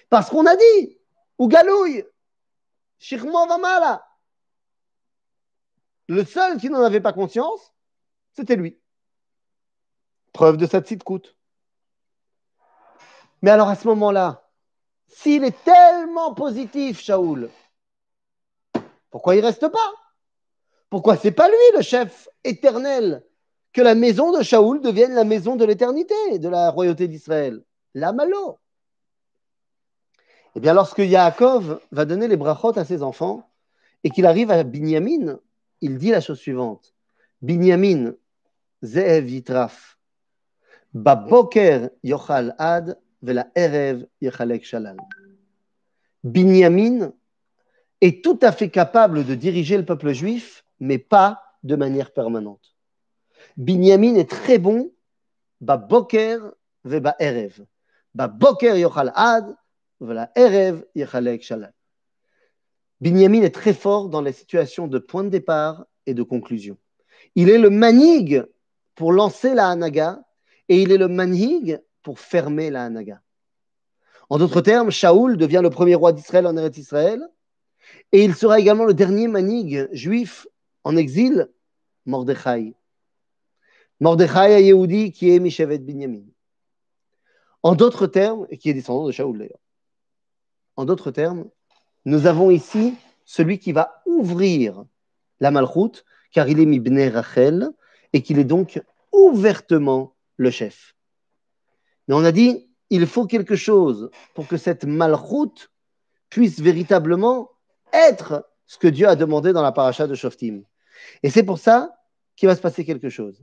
[0.08, 0.98] Parce qu'on a dit,
[1.38, 2.04] ou galouille,
[3.10, 4.06] Vamala.
[6.08, 7.72] Le seul qui n'en avait pas conscience,
[8.32, 8.78] c'était lui.
[10.32, 11.36] Preuve de sa petite coûte.
[13.42, 14.48] Mais alors à ce moment-là,
[15.08, 17.50] s'il est tellement positif, Shaoul,
[19.10, 19.92] pourquoi il reste pas?
[20.88, 23.24] Pourquoi c'est pas lui le chef éternel?
[23.72, 27.62] Que la maison de Shaoul devienne la maison de l'éternité, de la royauté d'Israël
[27.94, 28.58] La malo.
[30.56, 33.48] Eh bien, lorsque Yaakov va donner les brachot à ses enfants
[34.02, 35.38] et qu'il arrive à Binyamin,
[35.80, 36.94] il dit la chose suivante
[37.42, 38.14] Binyamin,
[38.82, 39.98] Ze'ev Yitraf,
[40.92, 44.96] Baboker Yochal Ad, Vela Erev Yechalek Shalal.
[46.24, 47.12] Binyamin
[48.00, 52.69] est tout à fait capable de diriger le peuple juif, mais pas de manière permanente.
[53.56, 54.92] Binyamin est très bon,
[55.60, 56.38] Baboker
[56.84, 57.64] Veba Erev.
[58.14, 59.54] Baboker Yochal Ad,
[60.00, 61.72] voilà, Erev Yechalek Shalal.
[63.00, 66.76] Binyamin est très fort dans les situations de point de départ et de conclusion.
[67.34, 68.44] Il est le manig
[68.94, 70.22] pour lancer la Hanaga
[70.68, 73.20] et il est le manig pour fermer la Hanaga.
[74.28, 77.22] En d'autres termes, Shaoul devient le premier roi d'Israël en Eretz Israël
[78.12, 80.46] et il sera également le dernier manig juif
[80.84, 81.48] en exil,
[82.06, 82.74] Mordechai.
[84.00, 86.24] Mordechai à Yehudi qui est Mishevet Binyamin.
[87.62, 89.60] En d'autres termes, et qui est descendant de Shaoul d'ailleurs.
[90.76, 91.50] En d'autres termes,
[92.06, 92.94] nous avons ici
[93.26, 94.84] celui qui va ouvrir
[95.40, 97.68] la malchoute, car il est Mibne Rachel,
[98.14, 98.82] et qu'il est donc
[99.12, 100.94] ouvertement le chef.
[102.08, 105.70] Mais on a dit, il faut quelque chose pour que cette malchoute
[106.30, 107.50] puisse véritablement
[107.92, 110.62] être ce que Dieu a demandé dans la paracha de Shoftim.
[111.22, 111.94] Et c'est pour ça
[112.36, 113.42] qu'il va se passer quelque chose.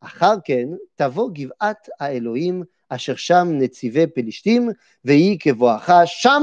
[0.00, 4.70] אחר כן תבוא גבעת האלוהים אשר שם נציבי פלישתים,
[5.04, 6.42] ויהי כבואך שם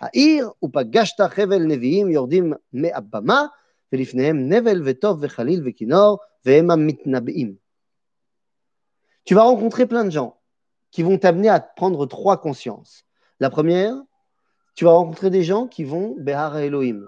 [0.00, 3.46] העיר, ופגשת חבל נביאים יורדים מהבמה,
[3.92, 7.54] ולפניהם נבל וטוב וחליל וכינור, והם המתנבאים.
[9.24, 10.40] Tu vas rencontrer plein de gens
[10.90, 13.04] qui vont t'amener à prendre trois consciences.
[13.40, 13.94] La première,
[14.74, 17.06] tu vas rencontrer des gens qui vont Behar Elohim.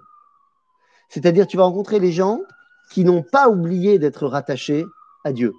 [1.09, 2.41] C'est-à-dire, tu vas rencontrer les gens
[2.93, 4.85] qui n'ont pas oublié d'être rattachés
[5.25, 5.55] à Dieu.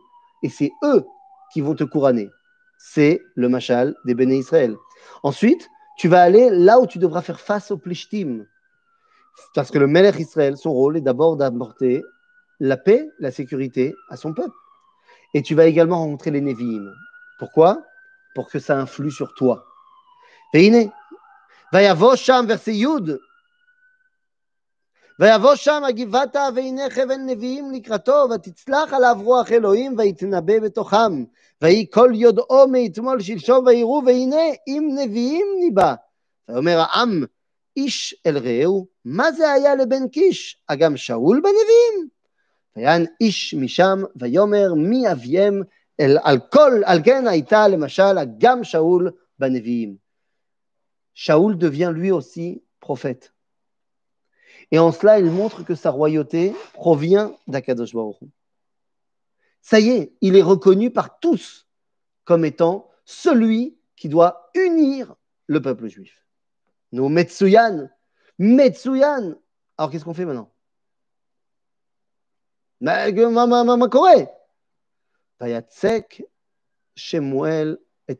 [0.47, 1.05] et c'est eux
[1.53, 2.31] qui vont te couronner.
[2.79, 4.77] C'est le machal des Béné Israël.
[5.25, 5.69] Ensuite,
[5.99, 8.45] tu vas aller là où tu devras faire face aux plishtim.
[9.57, 12.05] Parce que le Melech Israël, son rôle est d'abord d'apporter
[12.61, 14.55] la paix, la sécurité à son peuple.
[15.35, 16.93] Et tu vas également rencontrer les Nevi'im.
[17.41, 17.83] Pourquoi?
[18.37, 19.65] Pour que ça influe sur toi.
[20.55, 20.93] Veine,
[21.73, 23.19] Vayavo Sham, verset Yud,
[25.21, 31.25] ויבוא שם הגבעתה והנה חבל נביאים לקראתו, ותצלח עליו רוח אלוהים, ויתנבא בתוכם.
[31.63, 35.95] ויהי כל יודעו מאתמול שלשום ויראו, והנה אם נביאים ניבא.
[36.49, 37.25] ויאמר העם,
[37.77, 40.59] איש אל רעהו, מה זה היה לבן קיש?
[40.67, 42.09] אגם שאול בנביאים?
[42.77, 45.63] ויען איש משם, ויאמר מי אביהם,
[46.01, 50.07] אל, על כל, על כן הייתה למשל אגם שאול בנביאים.
[51.17, 53.36] Shaoul devient lui aussi prophète.
[54.71, 57.95] Et en cela, il montre que sa royauté provient d'Akadosh
[59.61, 61.69] Ça y est, il est reconnu par tous
[62.25, 65.15] comme étant celui qui doit unir
[65.47, 66.27] le peuple juif.
[66.93, 67.89] Nous, Metsuyan,
[68.39, 69.35] Metsuyan.
[69.79, 70.51] Alors qu'est-ce qu'on fait maintenant?
[76.97, 78.17] Shemuel et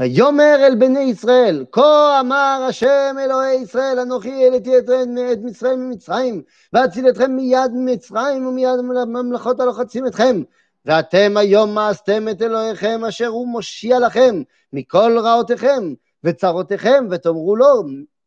[0.00, 6.42] ויאמר אל בני ישראל, כה אמר השם אלוהי ישראל, אנוכי העליתי את מצרים ממצרים,
[6.72, 10.42] ואציל אתכם מיד מצרים ומיד ממלכות הלוחצים אתכם.
[10.86, 14.42] ואתם היום מאסתם את אלוהיכם אשר הוא מושיע לכם
[14.72, 15.94] מכל רעותיכם
[16.24, 17.82] וצרותיכם, ותאמרו לו,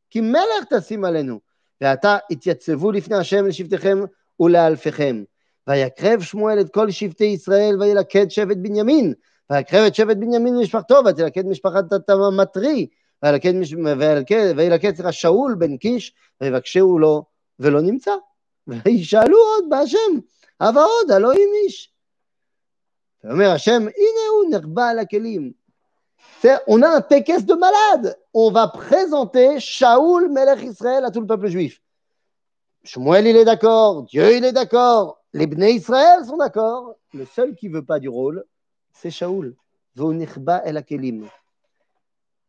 [0.09, 1.39] כי מלך תשים עלינו.
[1.82, 3.99] ועתה התייצבו לפני השם לשבטיכם
[4.39, 5.24] ולאלפיכם.
[5.67, 9.13] ויקרב שמואל את כל שבטי ישראל וילכד שבט בנימין,
[9.51, 12.87] ויקרב את שבט בנימין ומשפחתו, ותלכד משפחת המטרי,
[14.57, 17.25] וילכד סליחה שאול בן קיש, ויבקשהו לו,
[17.59, 18.12] ולא נמצא.
[18.66, 19.99] וישאלו עוד בהשם,
[20.61, 21.93] הבה עוד, הלא עם איש.
[23.25, 25.64] ואומר השם, הנה הוא נחבא על הכלים.
[26.66, 28.18] On a un tékes de malade.
[28.35, 31.81] On va présenter Shaoul, Melech Israël, à tout le peuple juif.
[32.85, 34.03] Shmuel, il est d'accord.
[34.03, 35.22] Dieu, il est d'accord.
[35.33, 36.97] Les Bnei Israël sont d'accord.
[37.14, 38.45] Le seul qui ne veut pas du rôle,
[39.00, 39.56] c'est Shaoul.
[39.97, 41.28] el Akelim.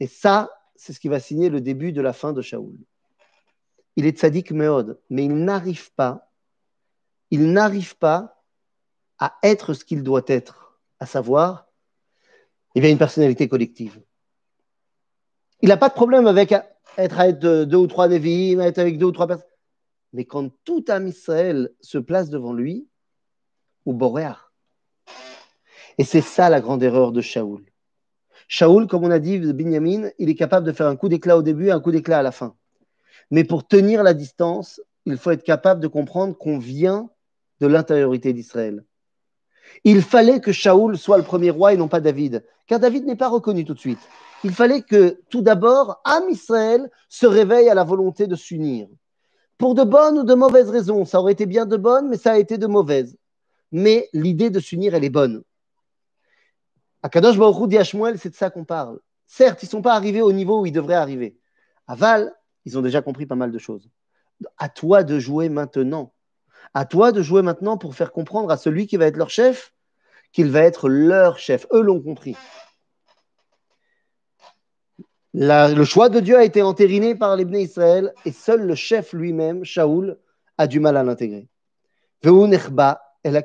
[0.01, 2.77] Et ça, c'est ce qui va signer le début de la fin de Shaoul.
[3.97, 6.31] Il est tzaddik meod, mais il n'arrive pas,
[7.31, 8.43] il n'arrive pas
[9.19, 11.67] à être ce qu'il doit être, à savoir
[12.75, 14.01] il a une personnalité collective.
[15.61, 16.55] Il n'a pas de problème avec
[16.97, 19.47] être avec deux ou trois Nevi'im, être avec deux ou trois personnes.
[20.13, 22.89] Mais quand tout âme Israël se place devant lui,
[23.87, 24.50] ou Boréar.
[26.01, 27.63] Et c'est ça la grande erreur de Shaoul.
[28.49, 31.43] Shaoul, comme on a dit, Binyamin, il est capable de faire un coup d'éclat au
[31.43, 32.55] début et un coup d'éclat à la fin.
[33.31, 37.11] Mais pour tenir la distance, il faut être capable de comprendre qu'on vient
[37.61, 38.83] de l'intériorité d'Israël.
[39.85, 43.15] Il fallait que Shaoul soit le premier roi et non pas David, car David n'est
[43.15, 44.01] pas reconnu tout de suite.
[44.43, 48.89] Il fallait que tout d'abord, Am Israël se réveille à la volonté de s'unir.
[49.59, 52.33] Pour de bonnes ou de mauvaises raisons, ça aurait été bien de bonnes, mais ça
[52.33, 53.19] a été de mauvaises.
[53.71, 55.43] Mais l'idée de s'unir, elle est bonne.
[57.03, 57.79] Akadosh Baruch dit
[58.19, 59.01] c'est de ça qu'on parle.
[59.27, 61.39] Certes, ils ne sont pas arrivés au niveau où ils devraient arriver.
[61.87, 62.33] À Val,
[62.65, 63.89] ils ont déjà compris pas mal de choses.
[64.59, 66.13] À toi de jouer maintenant.
[66.75, 69.73] À toi de jouer maintenant pour faire comprendre à celui qui va être leur chef
[70.33, 71.67] qu'il va être leur chef.
[71.73, 72.37] Eux l'ont compris.
[75.33, 79.65] le choix de Dieu a été entériné par les Israël et seul le chef lui-même,
[79.65, 80.19] Shaoul,
[80.59, 81.49] a du mal à l'intégrer.
[82.23, 83.45] el.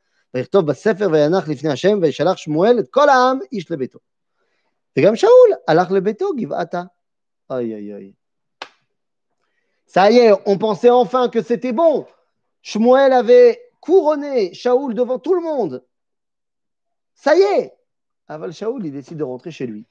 [0.34, 3.98] ויכתוב בספר וינח לפני השם, וישלח שמואל את כל העם איש לביתו.
[4.98, 6.82] וגם שאול הלך לביתו גבעתה.
[7.50, 8.12] אוי אוי אוי.
[9.86, 12.06] Ça y est, on pensait enfin que c'était bon.
[12.60, 15.84] Shmuel avait couronner Shaoul devant tout le monde.
[17.14, 17.72] Ça y est
[18.26, 19.86] Aval Shaoul, il décide de rentrer chez lui.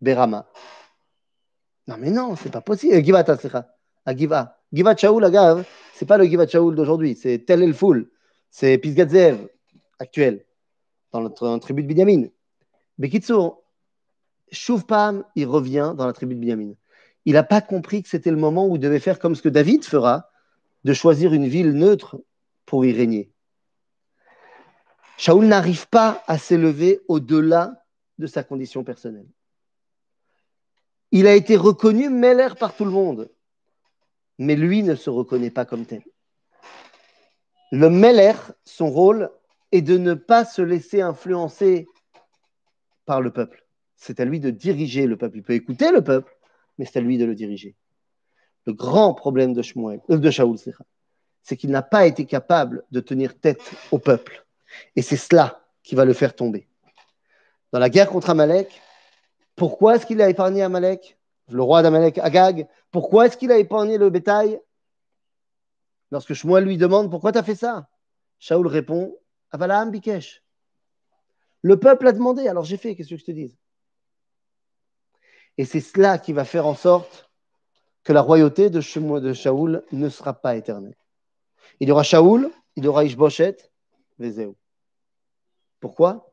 [0.00, 0.46] Berama.
[1.86, 3.02] Non, mais non, c'est pas possible.
[3.04, 4.58] Givata, c'est À Giva.
[4.72, 5.64] Givat Shaoul, Agav,
[5.94, 8.10] c'est pas le Givat Shaoul d'aujourd'hui, c'est Tel El Foul.
[8.50, 9.48] C'est Pisgatzev,
[9.99, 10.45] actuel,
[11.11, 12.27] dans notre tribu de Binyamin.
[12.97, 13.63] Bekitsour,
[14.87, 16.73] Pam, il revient dans la tribu de Binyamin.
[17.25, 19.49] Il n'a pas compris que c'était le moment où il devait faire comme ce que
[19.49, 20.29] David fera,
[20.83, 22.21] de choisir une ville neutre
[22.65, 23.31] pour y régner.
[25.17, 27.83] Shaoul n'arrive pas à s'élever au-delà
[28.17, 29.27] de sa condition personnelle.
[31.11, 33.31] Il a été reconnu Meller par tout le monde,
[34.37, 36.03] mais lui ne se reconnaît pas comme tel.
[37.71, 38.33] Le Meller,
[38.63, 39.31] son rôle
[39.75, 41.87] est de ne pas se laisser influencer
[43.05, 43.65] par le peuple.
[43.95, 45.37] C'est à lui de diriger le peuple.
[45.37, 46.35] Il peut écouter le peuple,
[46.77, 47.75] mais c'est à lui de le diriger.
[48.65, 50.57] Le grand problème de, Shmuel, euh, de Shaoul,
[51.43, 53.61] c'est qu'il n'a pas été capable de tenir tête
[53.91, 54.45] au peuple.
[54.95, 56.67] Et c'est cela qui va le faire tomber.
[57.71, 58.81] Dans la guerre contre Amalek,
[59.55, 61.17] pourquoi est-ce qu'il a épargné Amalek,
[61.49, 64.59] le roi d'Amalek, Agag Pourquoi est-ce qu'il a épargné le bétail?
[66.11, 67.87] Lorsque Shmuel lui demande pourquoi tu as fait ça,
[68.39, 69.15] Shaoul répond
[69.51, 70.43] Avalaam Bikesh.
[71.61, 73.57] Le peuple a demandé, alors j'ai fait, qu'est-ce que je te dis
[75.57, 77.31] Et c'est cela qui va faire en sorte
[78.03, 80.95] que la royauté de, Shaoul ne sera pas éternelle.
[81.79, 83.57] Il y aura Shaoul, il y aura Ishboshet,
[84.19, 84.55] Vezeu.
[85.79, 86.31] Pourquoi?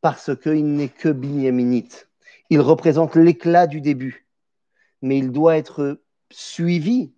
[0.00, 2.08] Parce qu'il n'est que binyaminite.
[2.50, 4.26] Il représente l'éclat du début,
[5.02, 7.12] mais il doit être suivi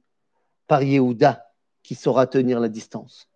[0.66, 1.46] par Yehuda,
[1.82, 3.28] qui saura tenir la distance.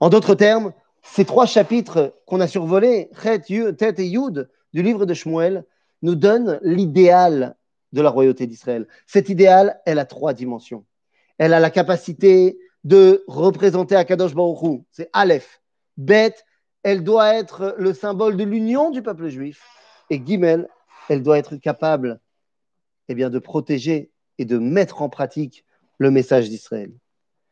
[0.00, 0.72] En d'autres termes,
[1.04, 5.64] ces trois chapitres qu'on a survolés, Tet et Yud, du livre de Shmuel,
[6.02, 7.56] nous donnent l'idéal
[7.92, 8.88] de la royauté d'Israël.
[9.06, 10.84] Cet idéal, elle a trois dimensions.
[11.38, 15.60] Elle a la capacité de représenter Akadosh Baruch c'est Aleph.
[15.96, 16.34] Bet,
[16.82, 19.62] elle doit être le symbole de l'union du peuple juif.
[20.10, 20.68] Et Gimel,
[21.08, 22.20] elle doit être capable
[23.08, 25.64] eh bien, de protéger et de mettre en pratique
[25.98, 26.92] le message d'Israël.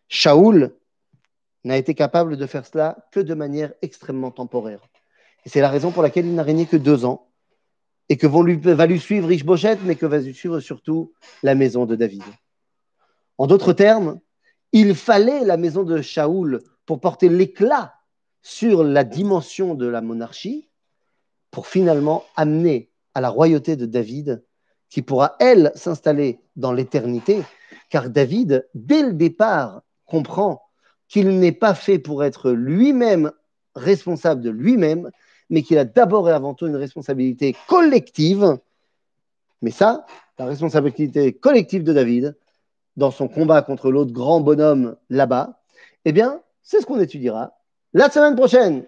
[0.08, 0.74] Shaoul
[1.64, 4.80] n'a été capable de faire cela que de manière extrêmement temporaire.
[5.44, 7.28] Et c'est la raison pour laquelle il n'a régné que deux ans
[8.08, 11.86] et que lui, va lui suivre Ishboshet, mais que va lui suivre surtout la maison
[11.86, 12.24] de David.
[13.38, 14.20] En d'autres termes,
[14.72, 17.94] il fallait la maison de Shaoul pour porter l'éclat
[18.42, 20.68] sur la dimension de la monarchie,
[21.50, 24.44] pour finalement amener à la royauté de David,
[24.88, 27.42] qui pourra, elle, s'installer dans l'éternité,
[27.88, 30.62] car David, dès le départ, comprend
[31.12, 33.32] qu'il n'est pas fait pour être lui-même
[33.74, 35.10] responsable de lui-même,
[35.50, 38.56] mais qu'il a d'abord et avant tout une responsabilité collective.
[39.60, 40.06] Mais ça,
[40.38, 42.34] la responsabilité collective de David,
[42.96, 45.60] dans son combat contre l'autre grand bonhomme là-bas,
[46.06, 47.58] eh bien, c'est ce qu'on étudiera
[47.92, 48.86] la semaine prochaine.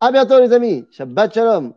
[0.00, 0.86] À bientôt, les amis.
[0.90, 1.74] Shabbat Shalom.